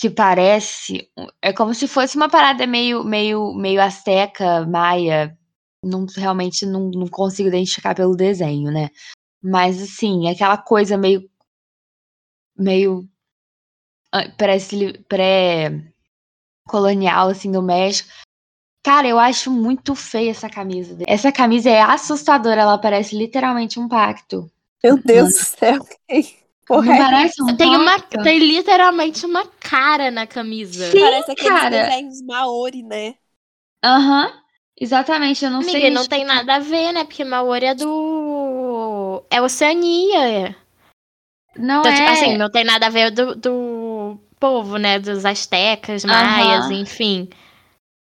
que 0.00 0.08
parece 0.08 1.06
é 1.42 1.52
como 1.52 1.74
se 1.74 1.86
fosse 1.86 2.16
uma 2.16 2.30
parada 2.30 2.66
meio 2.66 3.04
meio 3.04 3.52
meio 3.52 3.82
asteca, 3.82 4.64
maia. 4.66 5.36
Não 5.84 6.06
realmente 6.16 6.64
não, 6.64 6.90
não 6.90 7.06
consigo 7.06 7.48
identificar 7.48 7.94
pelo 7.94 8.16
desenho, 8.16 8.70
né? 8.70 8.88
Mas 9.42 9.80
assim, 9.82 10.26
aquela 10.28 10.56
coisa 10.56 10.96
meio 10.96 11.28
meio 12.56 13.06
ah, 14.10 14.30
parece 14.38 14.98
pré 15.06 15.92
colonial 16.66 17.28
assim 17.28 17.52
do 17.52 17.62
México. 17.62 18.08
Cara, 18.82 19.06
eu 19.06 19.18
acho 19.18 19.50
muito 19.50 19.94
feia 19.94 20.30
essa 20.30 20.48
camisa. 20.48 20.96
Essa 21.06 21.30
camisa 21.30 21.68
é 21.68 21.82
assustadora, 21.82 22.62
ela 22.62 22.78
parece 22.78 23.14
literalmente 23.14 23.78
um 23.78 23.86
pacto. 23.86 24.50
Meu 24.82 24.96
Deus 24.96 25.34
do 25.34 25.44
céu. 25.44 25.86
Porra, 26.70 26.96
parece 26.96 27.42
um 27.42 27.56
tem, 27.56 27.74
uma, 27.74 27.98
tem 27.98 28.38
literalmente 28.38 29.26
uma 29.26 29.44
cara 29.44 30.08
na 30.08 30.24
camisa. 30.24 30.88
Sim, 30.88 31.00
parece 31.00 31.32
aqueles 31.32 31.60
cara. 31.60 31.82
desenhos 31.82 32.22
Maori, 32.22 32.84
né? 32.84 33.16
Aham. 33.84 34.26
Uhum. 34.26 34.40
Exatamente, 34.80 35.44
eu 35.44 35.50
não 35.50 35.62
Amiga, 35.62 35.80
sei. 35.80 35.90
não 35.90 36.06
tem 36.06 36.24
nada 36.24 36.54
a 36.54 36.58
ver, 36.60 36.92
né? 36.92 37.02
Porque 37.02 37.24
Maori 37.24 37.66
é 37.66 37.74
do. 37.74 39.20
É 39.28 39.42
Oceania. 39.42 40.56
Não 41.56 41.80
então, 41.80 41.92
tipo 41.92 42.02
é. 42.02 42.14
Tipo 42.14 42.24
assim, 42.24 42.36
não 42.36 42.48
tem 42.48 42.62
nada 42.62 42.86
a 42.86 42.90
ver 42.90 43.10
do, 43.10 43.34
do 43.34 44.20
povo, 44.38 44.76
né? 44.76 45.00
Dos 45.00 45.26
astecas, 45.26 46.04
maias, 46.04 46.66
uhum. 46.66 46.72
enfim. 46.72 47.28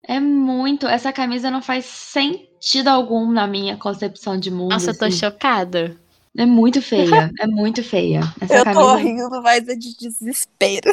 É 0.03 0.19
muito. 0.19 0.86
Essa 0.88 1.12
camisa 1.12 1.49
não 1.49 1.63
faz 1.63 1.86
sentido 1.86 2.88
algum 2.89 3.32
na 3.32 3.47
minha 3.47 3.77
concepção 3.77 4.39
de 4.39 4.51
mundo. 4.51 4.73
Nossa, 4.73 4.91
assim. 4.91 4.95
eu 4.95 4.99
tô 4.99 5.05
assim. 5.05 5.17
chocada. 5.17 5.98
É 6.37 6.45
muito 6.45 6.81
feia, 6.81 7.31
é 7.39 7.47
muito 7.47 7.83
feia. 7.83 8.21
Essa 8.39 8.57
eu 8.57 8.63
camisa... 8.63 8.81
tô 8.81 8.95
rindo, 8.95 9.41
mas 9.41 9.67
é 9.67 9.75
de 9.75 9.97
desespero. 9.97 10.91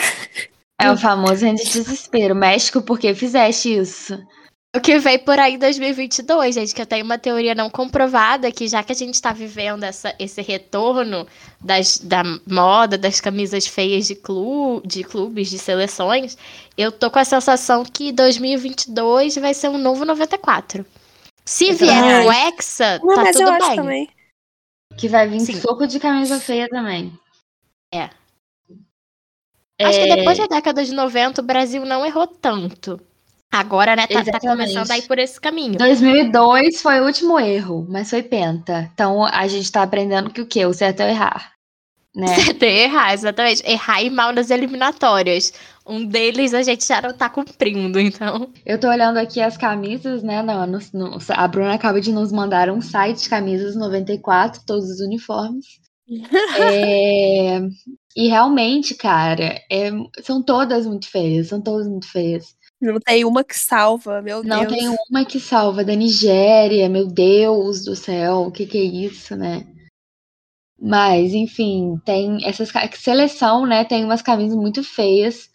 É 0.78 0.90
o 0.90 0.96
famoso 0.96 1.46
de 1.46 1.64
desespero. 1.64 2.34
México, 2.34 2.82
por 2.82 2.98
que 2.98 3.14
fizeste 3.14 3.76
isso? 3.76 4.18
O 4.76 4.80
que 4.80 4.98
veio 4.98 5.18
por 5.20 5.38
aí 5.38 5.54
em 5.54 5.58
2022, 5.58 6.54
gente, 6.54 6.74
que 6.74 6.82
eu 6.82 6.86
tenho 6.86 7.02
uma 7.02 7.16
teoria 7.16 7.54
não 7.54 7.70
comprovada, 7.70 8.52
que 8.52 8.68
já 8.68 8.82
que 8.82 8.92
a 8.92 8.94
gente 8.94 9.14
está 9.14 9.32
vivendo 9.32 9.84
essa, 9.84 10.14
esse 10.18 10.42
retorno 10.42 11.26
das, 11.58 11.96
da 11.96 12.22
moda, 12.46 12.98
das 12.98 13.18
camisas 13.18 13.66
feias 13.66 14.06
de, 14.06 14.14
clu, 14.14 14.82
de 14.84 15.02
clubes, 15.02 15.48
de 15.48 15.58
seleções, 15.58 16.36
eu 16.76 16.92
tô 16.92 17.10
com 17.10 17.18
a 17.18 17.24
sensação 17.24 17.84
que 17.84 18.12
2022 18.12 19.36
vai 19.36 19.54
ser 19.54 19.70
um 19.70 19.78
novo 19.78 20.04
94. 20.04 20.84
Se 21.42 21.72
vier 21.72 22.26
o 22.26 22.30
Hexa, 22.30 23.00
tá 23.00 23.32
tudo 23.32 23.52
bem. 23.52 23.76
Também. 23.76 24.08
Que 24.96 25.08
vai 25.08 25.28
vir 25.28 25.40
Sim. 25.40 25.60
soco 25.60 25.86
de 25.86 26.00
camisa 26.00 26.40
feia 26.40 26.68
também. 26.68 27.12
É. 27.92 28.10
é. 29.78 29.84
Acho 29.84 30.00
que 30.00 30.16
depois 30.16 30.38
da 30.38 30.46
década 30.46 30.84
de 30.84 30.94
90 30.94 31.40
o 31.40 31.44
Brasil 31.44 31.84
não 31.84 32.04
errou 32.04 32.26
tanto. 32.26 33.00
Agora, 33.50 33.96
né, 33.96 34.06
tá, 34.06 34.24
tá, 34.24 34.40
começando 34.40 34.90
a 34.90 34.98
ir 34.98 35.06
por 35.06 35.18
esse 35.18 35.40
caminho. 35.40 35.78
2002 35.78 36.82
foi 36.82 37.00
o 37.00 37.06
último 37.06 37.38
erro, 37.38 37.86
mas 37.88 38.10
foi 38.10 38.22
penta. 38.22 38.90
Então 38.92 39.24
a 39.24 39.46
gente 39.46 39.70
tá 39.70 39.82
aprendendo 39.82 40.30
que 40.30 40.40
o 40.40 40.46
quê? 40.46 40.66
O 40.66 40.74
certo 40.74 41.00
é 41.00 41.10
errar. 41.10 41.55
Né? 42.16 42.26
É 42.62 42.84
errar, 42.84 43.12
exatamente. 43.12 43.62
Errar 43.70 44.02
e 44.02 44.08
mal 44.08 44.32
nas 44.32 44.50
eliminatórias. 44.50 45.52
Um 45.86 46.04
deles 46.04 46.54
a 46.54 46.62
gente 46.62 46.86
já 46.86 47.02
não 47.02 47.12
tá 47.12 47.28
cumprindo, 47.28 48.00
então. 48.00 48.50
Eu 48.64 48.80
tô 48.80 48.88
olhando 48.88 49.18
aqui 49.18 49.38
as 49.40 49.58
camisas, 49.58 50.22
né? 50.22 50.42
No, 50.42 50.66
no, 50.66 50.78
no, 50.94 51.18
a 51.28 51.46
Bruna 51.46 51.74
acaba 51.74 52.00
de 52.00 52.10
nos 52.10 52.32
mandar 52.32 52.70
um 52.70 52.80
site 52.80 53.24
de 53.24 53.28
camisas 53.28 53.76
94, 53.76 54.62
todos 54.66 54.88
os 54.90 55.00
uniformes. 55.00 55.66
é, 56.58 57.60
e 58.16 58.28
realmente, 58.28 58.94
cara, 58.94 59.60
é, 59.70 59.90
são 60.22 60.42
todas 60.42 60.86
muito 60.86 61.10
feias, 61.10 61.48
são 61.48 61.60
todas 61.60 61.86
muito 61.86 62.10
feias. 62.10 62.56
Não 62.80 62.98
tem 62.98 63.24
uma 63.24 63.44
que 63.44 63.58
salva, 63.58 64.22
meu 64.22 64.42
Não 64.42 64.60
Deus. 64.60 64.72
Não 64.72 64.78
tem 64.78 64.96
uma 65.10 65.24
que 65.24 65.38
salva. 65.38 65.84
Da 65.84 65.94
Nigéria, 65.94 66.88
meu 66.88 67.06
Deus 67.06 67.84
do 67.84 67.94
céu, 67.94 68.46
o 68.46 68.50
que, 68.50 68.64
que 68.64 68.78
é 68.78 68.82
isso, 68.82 69.36
né? 69.36 69.66
Mas, 70.80 71.32
enfim, 71.32 72.00
tem 72.04 72.38
essas 72.46 72.70
seleção, 72.94 73.64
né? 73.64 73.84
Tem 73.84 74.04
umas 74.04 74.22
camisas 74.22 74.56
muito 74.56 74.82
feias 74.84 75.48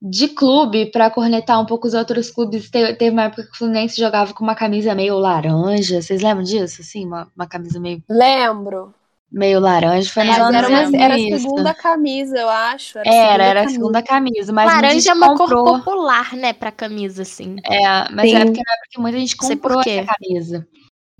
de 0.00 0.28
clube 0.28 0.86
para 0.86 1.10
cornetar 1.10 1.60
um 1.60 1.66
pouco 1.66 1.86
os 1.86 1.94
outros 1.94 2.30
clubes. 2.30 2.70
Teve 2.70 3.10
uma 3.10 3.24
época 3.24 3.44
que 3.44 3.50
o 3.52 3.56
Fluminense 3.56 4.00
jogava 4.00 4.32
com 4.34 4.44
uma 4.44 4.54
camisa 4.54 4.94
meio 4.94 5.16
laranja. 5.18 6.00
Vocês 6.02 6.22
lembram 6.22 6.44
disso? 6.44 6.80
Assim, 6.82 7.06
uma, 7.06 7.30
uma 7.36 7.46
camisa 7.46 7.78
meio. 7.80 8.02
Lembro. 8.08 8.94
meio 9.30 9.60
laranja. 9.60 10.10
Foi 10.10 10.22
É, 10.24 10.26
nos 10.26 10.38
Mas 10.38 10.54
era, 10.54 10.68
uma, 10.68 10.96
era 10.96 11.14
a 11.14 11.18
segunda 11.18 11.74
camisa, 11.74 12.36
eu 12.38 12.48
acho. 12.48 12.98
Era, 12.98 13.10
a 13.10 13.14
Era, 13.14 13.22
segunda 13.22 13.44
era 13.44 13.60
a 13.60 13.62
camisa. 13.62 13.74
segunda 13.80 14.02
camisa. 14.02 14.52
Mas 14.52 14.66
Laranja 14.66 15.10
é 15.10 15.14
uma 15.14 15.36
comprou. 15.36 15.64
cor 15.64 15.78
popular, 15.78 16.32
né, 16.36 16.52
pra 16.52 16.72
camisa, 16.72 17.22
assim. 17.22 17.56
É, 17.64 18.12
mas 18.12 18.30
Sim. 18.30 18.36
é 18.36 18.44
porque 18.44 18.62
na 18.64 18.72
época 18.72 19.00
muita 19.00 19.18
gente 19.18 19.36
comprou 19.36 19.80
essa 19.80 20.14
camisa, 20.18 20.66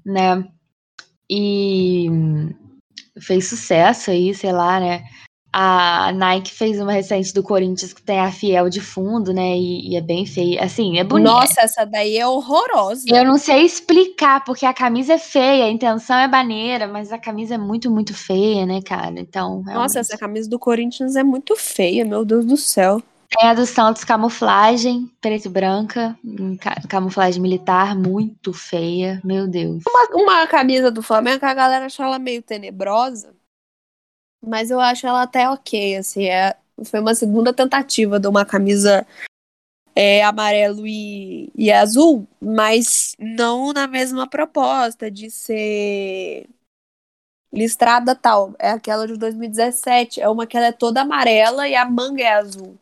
né? 0.05 0.44
E 1.31 2.09
fez 3.20 3.48
sucesso 3.48 4.11
aí, 4.11 4.35
sei 4.35 4.52
lá, 4.52 4.81
né? 4.81 5.04
A 5.50 6.12
Nike 6.12 6.52
fez 6.52 6.78
uma 6.78 6.92
recente 6.92 7.33
do 7.33 7.42
Corinthians 7.42 7.94
que 7.94 8.02
tem 8.02 8.20
a 8.20 8.31
Fiel 8.31 8.68
de 8.68 8.81
fundo, 8.83 9.33
né? 9.33 9.57
E, 9.57 9.90
e 9.92 9.96
é 9.96 10.00
bem 10.00 10.26
feia. 10.26 10.62
Assim, 10.62 10.98
é 10.98 11.04
bonita. 11.04 11.31
Nossa, 11.31 11.62
essa 11.62 11.85
daí 11.87 12.18
é 12.18 12.26
horrorosa. 12.26 13.04
Eu 13.09 13.24
não 13.24 13.38
sei 13.38 13.62
explicar, 13.62 14.44
porque 14.44 14.66
a 14.66 14.74
camisa 14.74 15.14
é 15.14 15.18
feia, 15.18 15.64
a 15.64 15.70
intenção 15.70 16.18
é 16.18 16.28
maneira, 16.28 16.87
mas 16.87 17.11
a 17.11 17.18
camisa 17.18 17.54
é 17.54 17.59
muito, 17.59 17.90
muito 17.90 18.12
feia, 18.12 18.66
né, 18.66 18.83
cara? 18.83 19.18
Então, 19.18 19.61
Nossa, 19.61 19.70
realmente. 19.70 19.98
essa 19.98 20.18
camisa 20.18 20.50
do 20.50 20.59
Corinthians 20.59 21.16
é 21.16 21.24
muito 21.24 21.57
feia, 21.57 22.04
meu 22.04 22.26
Deus 22.26 22.44
do 22.44 22.57
céu. 22.57 23.02
Tem 23.31 23.47
a 23.49 23.55
do 23.55 23.67
Santos 23.67 24.05
camuflagem, 24.05 25.11
preto 25.21 25.47
e 25.47 25.49
branca, 25.51 26.19
em 26.25 26.57
ca- 26.57 26.81
camuflagem 26.88 27.43
militar, 27.43 27.95
muito 27.95 28.55
feia, 28.55 29.21
meu 29.23 29.47
Deus. 29.47 29.83
Uma 30.12 30.47
camisa 30.47 30.91
do 30.91 31.03
Flamengo 31.03 31.41
que 31.41 31.45
a 31.45 31.53
galera 31.55 31.87
acha 31.87 32.03
ela 32.03 32.19
meio 32.19 32.43
tenebrosa, 32.43 33.35
mas 34.43 34.71
eu 34.71 34.81
acho 34.81 35.07
ela 35.07 35.23
até 35.23 35.49
ok, 35.49 35.97
assim, 35.97 36.27
é, 36.27 36.57
foi 36.85 37.01
uma 37.01 37.14
segunda 37.14 37.53
tentativa 37.53 38.19
de 38.19 38.29
uma 38.29 38.45
camisa 38.47 39.07
é, 39.95 40.23
amarelo 40.25 40.87
e, 40.87 41.51
e 41.57 41.71
azul, 41.73 42.27
mas 42.41 43.14
não 43.19 43.73
na 43.73 43.87
mesma 43.87 44.29
proposta 44.29 45.11
de 45.11 45.31
ser 45.31 46.49
listrada 47.53 48.14
tal. 48.14 48.55
É 48.59 48.71
aquela 48.71 49.07
de 49.07 49.17
2017, 49.17 50.21
é 50.21 50.29
uma 50.29 50.47
que 50.47 50.57
ela 50.57 50.67
é 50.67 50.73
toda 50.73 51.03
amarela 51.03 51.69
e 51.69 51.75
a 51.75 51.85
manga 51.85 52.23
é 52.23 52.33
azul. 52.35 52.79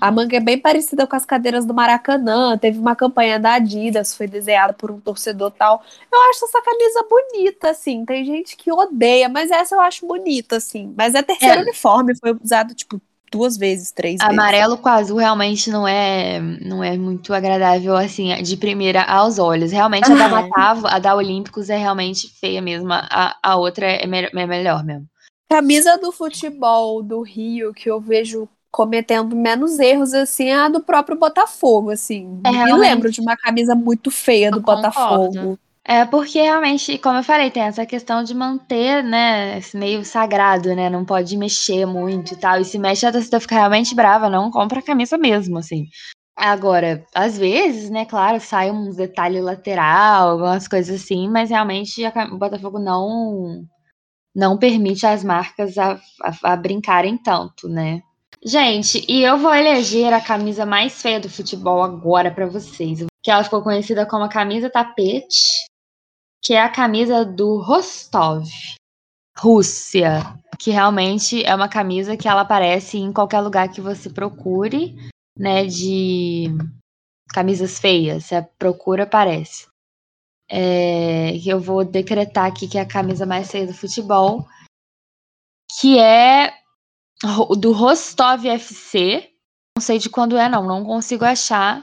A 0.00 0.10
manga 0.12 0.36
é 0.36 0.40
bem 0.40 0.58
parecida 0.58 1.06
com 1.06 1.16
as 1.16 1.24
cadeiras 1.24 1.64
do 1.64 1.72
Maracanã. 1.74 2.56
Teve 2.58 2.78
uma 2.78 2.94
campanha 2.94 3.38
da 3.40 3.54
Adidas, 3.54 4.14
foi 4.14 4.26
desenhada 4.26 4.72
por 4.72 4.90
um 4.90 5.00
torcedor 5.00 5.50
tal. 5.52 5.82
Eu 6.12 6.20
acho 6.30 6.44
essa 6.44 6.60
camisa 6.62 7.06
bonita, 7.08 7.70
assim. 7.70 8.04
Tem 8.04 8.24
gente 8.24 8.56
que 8.56 8.70
odeia, 8.72 9.28
mas 9.28 9.50
essa 9.50 9.74
eu 9.74 9.80
acho 9.80 10.06
bonita, 10.06 10.56
assim. 10.56 10.92
Mas 10.96 11.14
é 11.14 11.22
terceiro 11.22 11.60
É. 11.60 11.62
uniforme, 11.62 12.14
foi 12.18 12.36
usado, 12.42 12.74
tipo, 12.74 13.00
duas 13.32 13.56
vezes, 13.56 13.90
três 13.90 14.18
vezes. 14.20 14.32
Amarelo 14.32 14.76
com 14.78 14.88
azul 14.88 15.16
realmente 15.18 15.70
não 15.70 15.86
é, 15.88 16.38
não 16.40 16.82
é 16.84 16.96
muito 16.96 17.32
agradável, 17.34 17.96
assim, 17.96 18.34
de 18.42 18.56
primeira 18.56 19.02
aos 19.02 19.38
olhos. 19.38 19.72
Realmente, 19.72 20.10
a 20.10 20.14
da. 20.14 20.28
Batavo, 20.28 20.86
a 20.86 20.98
da 20.98 21.14
Olímpicos 21.14 21.68
é 21.70 21.76
realmente 21.76 22.28
feia 22.38 22.60
mesmo. 22.60 22.92
A, 22.92 23.36
a 23.42 23.56
outra 23.56 23.86
é, 23.86 24.06
me- 24.06 24.30
é 24.32 24.46
melhor 24.46 24.84
mesmo. 24.84 25.06
Camisa 25.48 25.96
do 25.96 26.10
futebol 26.12 27.02
do 27.02 27.22
Rio 27.22 27.72
que 27.72 27.88
eu 27.90 28.00
vejo 28.00 28.48
cometendo 28.76 29.34
menos 29.34 29.78
erros, 29.78 30.12
assim, 30.12 30.50
a 30.52 30.68
do 30.68 30.82
próprio 30.82 31.18
Botafogo, 31.18 31.90
assim. 31.90 32.40
É, 32.44 32.50
Me 32.50 32.72
lembro 32.74 33.10
de 33.10 33.22
uma 33.22 33.34
camisa 33.34 33.74
muito 33.74 34.10
feia 34.10 34.50
do 34.50 34.60
concordo. 34.60 34.82
Botafogo. 34.82 35.58
É 35.82 36.04
porque 36.04 36.42
realmente, 36.42 36.98
como 36.98 37.18
eu 37.18 37.22
falei, 37.22 37.50
tem 37.50 37.62
essa 37.62 37.86
questão 37.86 38.22
de 38.22 38.34
manter, 38.34 39.02
né, 39.02 39.56
esse 39.58 39.76
meio 39.78 40.04
sagrado, 40.04 40.74
né? 40.74 40.90
Não 40.90 41.04
pode 41.06 41.36
mexer 41.38 41.86
muito 41.86 42.34
e 42.34 42.36
tal. 42.36 42.60
E 42.60 42.64
se 42.64 42.78
mexe, 42.78 43.06
a 43.06 43.12
torcida 43.12 43.40
fica 43.40 43.54
realmente 43.54 43.94
brava, 43.94 44.28
não 44.28 44.50
compra 44.50 44.80
a 44.80 44.82
camisa 44.82 45.16
mesmo, 45.16 45.56
assim. 45.58 45.86
Agora, 46.36 47.02
às 47.14 47.38
vezes, 47.38 47.88
né, 47.88 48.04
claro, 48.04 48.38
sai 48.40 48.70
uns 48.70 48.96
detalhes 48.96 49.42
lateral, 49.42 50.30
algumas 50.32 50.68
coisas 50.68 51.00
assim, 51.02 51.30
mas 51.30 51.48
realmente 51.48 52.04
a 52.04 52.12
o 52.30 52.36
Botafogo 52.36 52.78
não 52.78 53.64
não 54.34 54.58
permite 54.58 55.06
as 55.06 55.24
marcas 55.24 55.78
a, 55.78 55.92
a- 56.22 56.52
a 56.52 56.56
brincarem 56.56 57.16
tanto, 57.16 57.68
né? 57.68 58.02
Gente, 58.44 59.04
e 59.08 59.22
eu 59.22 59.38
vou 59.38 59.54
eleger 59.54 60.12
a 60.12 60.20
camisa 60.20 60.64
mais 60.64 61.00
feia 61.00 61.18
do 61.18 61.28
futebol 61.28 61.82
agora 61.82 62.30
pra 62.30 62.46
vocês, 62.46 63.04
que 63.22 63.30
ela 63.30 63.42
ficou 63.42 63.62
conhecida 63.62 64.06
como 64.06 64.24
a 64.24 64.28
camisa 64.28 64.70
tapete, 64.70 65.66
que 66.42 66.54
é 66.54 66.60
a 66.60 66.70
camisa 66.70 67.24
do 67.24 67.60
Rostov, 67.60 68.46
Rússia, 69.36 70.20
que 70.58 70.70
realmente 70.70 71.44
é 71.44 71.54
uma 71.54 71.68
camisa 71.68 72.16
que 72.16 72.28
ela 72.28 72.42
aparece 72.42 72.98
em 72.98 73.12
qualquer 73.12 73.40
lugar 73.40 73.70
que 73.70 73.80
você 73.80 74.08
procure, 74.08 74.94
né, 75.36 75.66
de 75.66 76.46
camisas 77.34 77.78
feias, 77.78 78.26
você 78.26 78.42
procura, 78.58 79.02
aparece. 79.02 79.66
É, 80.48 81.36
eu 81.44 81.58
vou 81.58 81.84
decretar 81.84 82.46
aqui 82.46 82.68
que 82.68 82.78
é 82.78 82.82
a 82.82 82.88
camisa 82.88 83.26
mais 83.26 83.50
feia 83.50 83.66
do 83.66 83.74
futebol, 83.74 84.46
que 85.80 85.98
é 85.98 86.54
do 87.58 87.72
Rostov 87.72 88.44
FC. 88.46 89.30
Não 89.76 89.82
sei 89.82 89.98
de 89.98 90.08
quando 90.08 90.36
é, 90.36 90.48
não, 90.48 90.64
não 90.66 90.84
consigo 90.84 91.24
achar. 91.24 91.82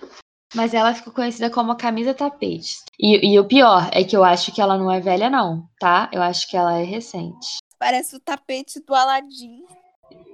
Mas 0.56 0.74
ela 0.74 0.94
ficou 0.94 1.12
conhecida 1.12 1.50
como 1.50 1.72
a 1.72 1.76
camisa 1.76 2.14
tapete. 2.14 2.76
E, 3.00 3.34
e 3.34 3.40
o 3.40 3.46
pior 3.46 3.90
é 3.92 4.04
que 4.04 4.16
eu 4.16 4.24
acho 4.24 4.52
que 4.52 4.62
ela 4.62 4.78
não 4.78 4.92
é 4.92 5.00
velha, 5.00 5.30
não, 5.30 5.64
tá? 5.80 6.10
Eu 6.12 6.22
acho 6.22 6.48
que 6.48 6.56
ela 6.56 6.78
é 6.80 6.84
recente. 6.84 7.58
Parece 7.80 8.16
o 8.16 8.20
tapete 8.20 8.80
do 8.86 8.94
Aladim. 8.94 9.64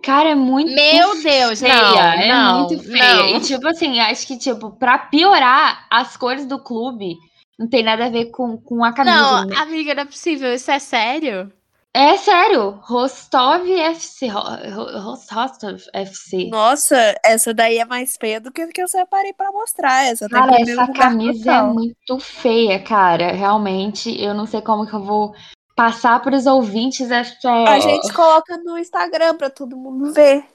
Cara, 0.03 0.29
é 0.29 0.35
muito 0.35 0.71
Meu 0.73 1.21
Deus, 1.21 1.59
feia. 1.59 1.73
não, 1.73 1.97
é 1.99 2.27
não, 2.27 2.59
muito 2.59 2.83
feia. 2.83 3.15
não. 3.15 3.38
E 3.38 3.39
tipo 3.41 3.67
assim, 3.67 3.99
acho 3.99 4.27
que, 4.27 4.38
tipo, 4.38 4.71
pra 4.71 4.97
piorar, 4.97 5.88
as 5.89 6.15
cores 6.17 6.45
do 6.45 6.62
clube 6.62 7.15
não 7.57 7.67
tem 7.67 7.83
nada 7.83 8.05
a 8.05 8.09
ver 8.09 8.25
com, 8.31 8.57
com 8.57 8.83
a 8.83 8.93
camisa. 8.93 9.15
Não, 9.15 9.45
né? 9.45 9.55
amiga, 9.57 9.93
não 9.95 10.03
é 10.03 10.05
possível. 10.05 10.53
Isso 10.53 10.69
é 10.71 10.79
sério? 10.79 11.51
É 11.93 12.15
sério, 12.17 12.80
Rostov 12.84 13.67
FC. 13.67 14.28
Ro- 14.28 14.41
Ro- 14.41 14.99
Ro- 15.02 15.19
Rostov 15.32 15.82
FC. 15.93 16.49
Nossa, 16.52 16.95
essa 17.25 17.52
daí 17.54 17.80
é 17.80 17.86
mais 17.86 18.15
feia 18.19 18.39
do 18.39 18.52
que 18.52 18.67
que 18.67 18.82
eu 18.82 18.88
separei 18.88 19.34
pra 19.34 19.52
mostrar. 19.52 20.06
Essa 20.06 20.30
Cara, 20.30 20.56
essa 20.62 20.88
camisa 20.93 21.52
é 21.52 21.62
muito 21.63 22.19
feia, 22.19 22.80
cara. 22.84 23.32
Realmente, 23.32 24.10
eu 24.21 24.36
não 24.36 24.45
sei 24.45 24.62
como 24.62 24.86
que 24.86 24.93
eu 24.93 25.04
vou 25.04 25.34
passar 25.75 26.21
pros 26.21 26.45
ouvintes 26.45 27.10
essa. 27.10 27.49
A 27.67 27.80
gente 27.80 28.13
coloca 28.13 28.56
no 28.58 28.78
Instagram 28.78 29.36
pra 29.36 29.49
todo 29.49 29.75
mundo 29.75 30.13
ver. 30.13 30.45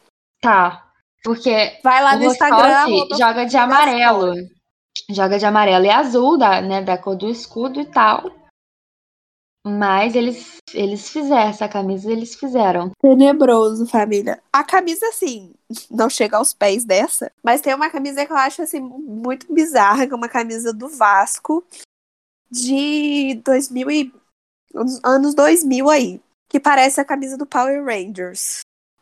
Tá. 0.40 0.84
Porque 1.24 1.78
Vai 1.82 2.02
lá 2.02 2.16
no 2.16 2.24
Instagram. 2.26 2.58
Rostov 2.62 2.92
arroba 2.94 3.16
joga 3.16 3.44
de 3.46 3.56
amarelo. 3.56 4.34
Joga 5.10 5.38
de 5.38 5.46
amarelo 5.46 5.84
e 5.84 5.90
azul, 5.90 6.38
da, 6.38 6.60
né, 6.60 6.80
da 6.80 6.96
cor 6.96 7.16
do 7.16 7.28
escudo 7.28 7.80
e 7.80 7.84
tal. 7.86 8.30
Mas 9.66 10.14
eles, 10.14 10.56
eles 10.74 11.08
fizeram 11.08 11.48
essa 11.48 11.66
camisa, 11.66 12.12
eles 12.12 12.34
fizeram. 12.34 12.90
Tenebroso, 13.00 13.86
família. 13.86 14.42
A 14.52 14.62
camisa, 14.62 15.06
assim, 15.08 15.54
não 15.90 16.10
chega 16.10 16.36
aos 16.36 16.52
pés 16.52 16.84
dessa, 16.84 17.32
mas 17.42 17.62
tem 17.62 17.74
uma 17.74 17.88
camisa 17.88 18.26
que 18.26 18.32
eu 18.32 18.36
acho, 18.36 18.60
assim, 18.60 18.78
muito 18.80 19.50
bizarra, 19.52 20.06
que 20.06 20.12
é 20.12 20.16
uma 20.16 20.28
camisa 20.28 20.70
do 20.72 20.88
Vasco 20.88 21.64
de 22.50 23.40
2000 23.44 23.90
e... 23.90 24.12
anos- 24.74 25.00
anos 25.02 25.34
2000 25.34 25.88
aí, 25.88 26.20
que 26.48 26.60
parece 26.60 27.00
a 27.00 27.04
camisa 27.04 27.36
do 27.38 27.46
Power 27.46 27.82
Rangers. 27.84 28.60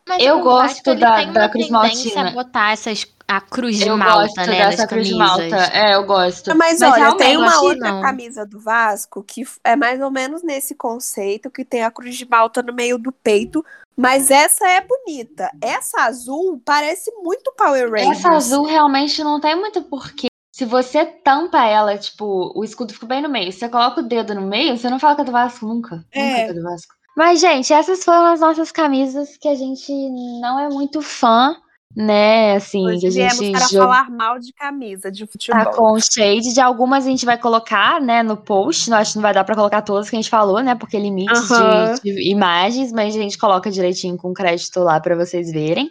Mas 0.09 0.23
Eu 0.23 0.41
gosto 0.43 0.95
da- 0.97 1.25
da 1.25 1.49
Cruz 1.49 1.67
tendência 1.69 1.71
Maltina. 2.15 2.29
a 2.29 2.33
botar 2.33 2.73
essas, 2.73 3.05
a 3.37 3.41
cruz 3.41 3.77
de 3.79 3.89
eu 3.89 3.97
malta, 3.97 4.23
gosto 4.23 4.51
né, 4.51 4.71
dessa 4.71 4.87
cruz 4.87 5.09
de 5.09 5.15
malta. 5.15 5.57
É, 5.73 5.95
eu 5.95 6.05
gosto. 6.05 6.57
Mas, 6.57 6.81
Mas 6.81 6.93
olha, 6.93 7.17
tem 7.17 7.37
uma 7.37 7.61
outra 7.61 7.93
não. 7.93 8.03
camisa 8.03 8.45
do 8.45 8.61
Vasco 8.61 9.23
que 9.23 9.45
é 9.65 9.77
mais 9.77 10.01
ou 10.01 10.11
menos 10.11 10.43
nesse 10.43 10.75
conceito, 10.75 11.51
que 11.51 11.65
tem 11.65 11.83
a 11.83 11.91
cruz 11.91 12.17
de 12.17 12.29
malta 12.29 12.63
no 12.63 12.73
meio 12.73 12.99
do 12.99 13.13
peito, 13.13 13.65
mas 13.97 14.31
essa 14.31 14.69
é 14.69 14.81
bonita. 14.81 15.51
Essa 15.61 16.03
azul 16.03 16.61
parece 16.65 17.11
muito 17.23 17.53
Power 17.57 17.91
Rangers. 17.91 18.19
Essa 18.19 18.31
azul 18.31 18.65
realmente 18.65 19.23
não 19.23 19.41
tem 19.41 19.57
muito 19.57 19.83
porquê. 19.83 20.27
Se 20.53 20.67
você 20.67 21.07
tampa 21.07 21.65
ela, 21.65 21.97
tipo, 21.97 22.53
o 22.55 22.63
escudo 22.63 22.93
fica 22.93 23.07
bem 23.07 23.23
no 23.23 23.29
meio. 23.29 23.51
Se 23.51 23.61
você 23.61 23.69
coloca 23.69 24.01
o 24.01 24.05
dedo 24.05 24.35
no 24.35 24.43
meio, 24.43 24.77
você 24.77 24.91
não 24.91 24.99
fala 24.99 25.15
que 25.15 25.23
é 25.23 25.25
do 25.25 25.33
Vasco 25.33 25.67
nunca. 25.67 26.05
É. 26.13 26.21
Nunca 26.23 26.41
é 26.41 26.53
do 26.53 26.63
Vasco. 26.63 26.95
Mas, 27.17 27.41
gente, 27.41 27.73
essas 27.73 28.05
foram 28.05 28.27
as 28.27 28.41
nossas 28.41 28.71
camisas 28.71 29.37
que 29.37 29.49
a 29.49 29.55
gente 29.55 29.93
não 30.41 30.59
é 30.59 30.69
muito 30.69 31.03
fã, 31.03 31.57
né? 31.97 32.57
Assim, 32.57 32.87
Hoje 32.87 33.01
que 33.01 33.07
a 33.07 33.11
viemos 33.11 33.37
gente 33.39 33.53
para 33.53 33.67
joga 33.69 33.85
falar 33.85 34.11
mal 34.11 34.39
de 34.39 34.53
camisa 34.53 35.11
de 35.11 35.27
futebol. 35.27 35.63
tá 35.65 35.71
com 35.73 35.99
shade. 36.01 36.53
De 36.55 36.61
algumas 36.61 37.05
a 37.07 37.09
gente 37.09 37.25
vai 37.27 37.39
colocar, 37.39 38.01
né, 38.01 38.23
no 38.23 38.37
post. 38.37 38.89
Não 38.91 38.97
acho 38.99 39.13
que 39.13 39.17
não 39.19 39.23
vai 39.23 39.35
dar 39.35 39.45
pra 39.45 39.55
colocar 39.55 39.83
todas 39.83 40.09
que 40.09 40.17
a 40.17 40.19
gente 40.21 40.31
falou, 40.31 40.61
né? 40.63 40.75
Porque 40.75 40.99
limite 40.99 41.33
de- 41.33 42.01
de, 42.15 42.31
imagens, 42.31 42.93
mas 42.93 43.15
a 43.15 43.19
gente 43.19 43.37
coloca 43.39 43.71
direitinho 43.71 44.17
com 44.17 44.33
crédito 44.33 44.81
lá 44.81 44.99
pra 45.01 45.15
vocês 45.17 45.51
verem. 45.53 45.91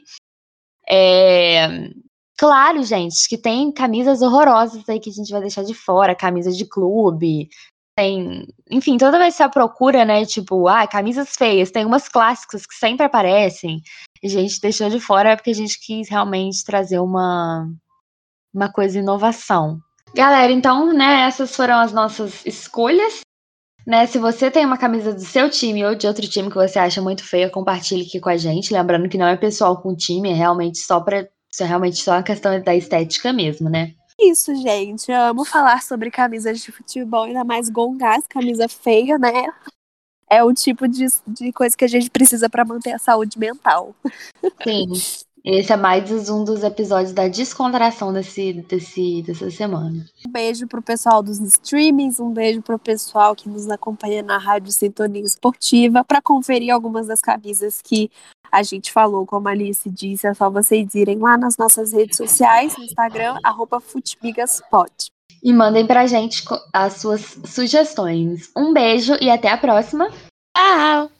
É, 0.89 1.89
Claro, 2.37 2.81
gente, 2.81 3.29
que 3.29 3.37
tem 3.37 3.71
camisas 3.71 4.23
horrorosas 4.23 4.81
aí 4.89 4.99
que 4.99 5.11
a 5.11 5.13
gente 5.13 5.31
vai 5.31 5.41
deixar 5.41 5.63
de 5.63 5.75
fora, 5.75 6.15
camisa 6.15 6.51
de 6.51 6.65
clube. 6.65 7.47
Tem, 8.01 8.47
enfim, 8.71 8.97
toda 8.97 9.19
vez 9.19 9.35
que 9.37 9.43
você 9.43 9.49
procura, 9.49 10.03
né, 10.03 10.25
tipo, 10.25 10.67
ah, 10.67 10.87
camisas 10.87 11.35
feias, 11.37 11.69
tem 11.69 11.85
umas 11.85 12.09
clássicas 12.09 12.65
que 12.65 12.73
sempre 12.73 13.05
aparecem. 13.05 13.79
A 14.23 14.27
gente 14.27 14.59
deixou 14.59 14.89
de 14.89 14.99
fora 14.99 15.37
porque 15.37 15.51
a 15.51 15.53
gente 15.53 15.79
quis 15.79 16.09
realmente 16.09 16.63
trazer 16.65 16.99
uma 16.99 17.67
uma 18.53 18.71
coisa 18.71 18.97
inovação. 18.99 19.79
Galera, 20.15 20.51
então, 20.51 20.91
né, 20.93 21.27
essas 21.27 21.55
foram 21.55 21.75
as 21.79 21.93
nossas 21.93 22.45
escolhas 22.45 23.21
Né, 23.85 24.05
se 24.07 24.19
você 24.19 24.51
tem 24.51 24.65
uma 24.65 24.77
camisa 24.77 25.13
do 25.13 25.21
seu 25.21 25.49
time 25.49 25.85
ou 25.85 25.95
de 25.95 26.07
outro 26.07 26.27
time 26.27 26.49
que 26.49 26.55
você 26.55 26.79
acha 26.79 27.01
muito 27.01 27.23
feia, 27.23 27.49
compartilhe 27.49 28.03
aqui 28.07 28.19
com 28.19 28.29
a 28.29 28.37
gente. 28.37 28.73
Lembrando 28.73 29.09
que 29.09 29.17
não 29.17 29.27
é 29.27 29.37
pessoal 29.37 29.81
com 29.81 29.95
time, 29.95 30.31
é 30.31 30.33
realmente 30.33 30.79
só 30.79 30.99
para 31.01 31.27
é 31.61 31.65
realmente 31.65 31.97
só 31.97 32.13
uma 32.13 32.23
questão 32.23 32.61
da 32.61 32.75
estética 32.75 33.33
mesmo, 33.33 33.69
né? 33.69 33.93
Isso, 34.21 34.53
gente. 34.55 35.11
Eu 35.11 35.19
amo 35.19 35.43
falar 35.43 35.81
sobre 35.81 36.11
camisas 36.11 36.59
de 36.61 36.71
futebol, 36.71 37.23
ainda 37.23 37.43
mais 37.43 37.69
gongás, 37.69 38.25
camisa 38.27 38.67
feia, 38.67 39.17
né? 39.17 39.31
É 40.29 40.43
o 40.43 40.53
tipo 40.53 40.87
de, 40.87 41.07
de 41.27 41.51
coisa 41.51 41.75
que 41.75 41.83
a 41.83 41.87
gente 41.87 42.09
precisa 42.09 42.49
para 42.49 42.63
manter 42.63 42.91
a 42.93 42.99
saúde 42.99 43.37
mental. 43.37 43.95
Sim. 44.63 44.91
Esse 45.43 45.73
é 45.73 45.77
mais 45.77 46.29
um 46.29 46.43
dos 46.43 46.63
episódios 46.63 47.13
da 47.13 47.27
descontração 47.27 48.13
desse, 48.13 48.53
desse, 48.53 49.23
dessa 49.23 49.49
semana. 49.49 50.05
Um 50.27 50.31
beijo 50.31 50.67
pro 50.67 50.83
pessoal 50.83 51.23
dos 51.23 51.39
streamings, 51.39 52.19
um 52.19 52.31
beijo 52.31 52.61
pro 52.61 52.77
pessoal 52.77 53.35
que 53.35 53.49
nos 53.49 53.67
acompanha 53.67 54.21
na 54.21 54.37
Rádio 54.37 54.71
Sintonia 54.71 55.23
Esportiva 55.23 56.03
para 56.03 56.21
conferir 56.21 56.71
algumas 56.71 57.07
das 57.07 57.21
camisas 57.21 57.81
que 57.81 58.11
a 58.51 58.61
gente 58.61 58.91
falou, 58.91 59.25
como 59.25 59.47
a 59.47 59.51
Alice 59.51 59.89
disse, 59.89 60.27
é 60.27 60.33
só 60.33 60.49
vocês 60.49 60.93
irem 60.93 61.17
lá 61.17 61.37
nas 61.37 61.57
nossas 61.57 61.93
redes 61.93 62.17
sociais, 62.17 62.77
no 62.77 62.83
Instagram, 62.83 63.37
arroba 63.43 63.81
E 65.41 65.53
mandem 65.53 65.87
pra 65.87 66.05
gente 66.05 66.43
as 66.73 66.93
suas 66.93 67.39
sugestões. 67.45 68.51
Um 68.55 68.73
beijo 68.73 69.15
e 69.21 69.29
até 69.29 69.49
a 69.49 69.57
próxima. 69.57 70.09
Tchau! 70.55 71.11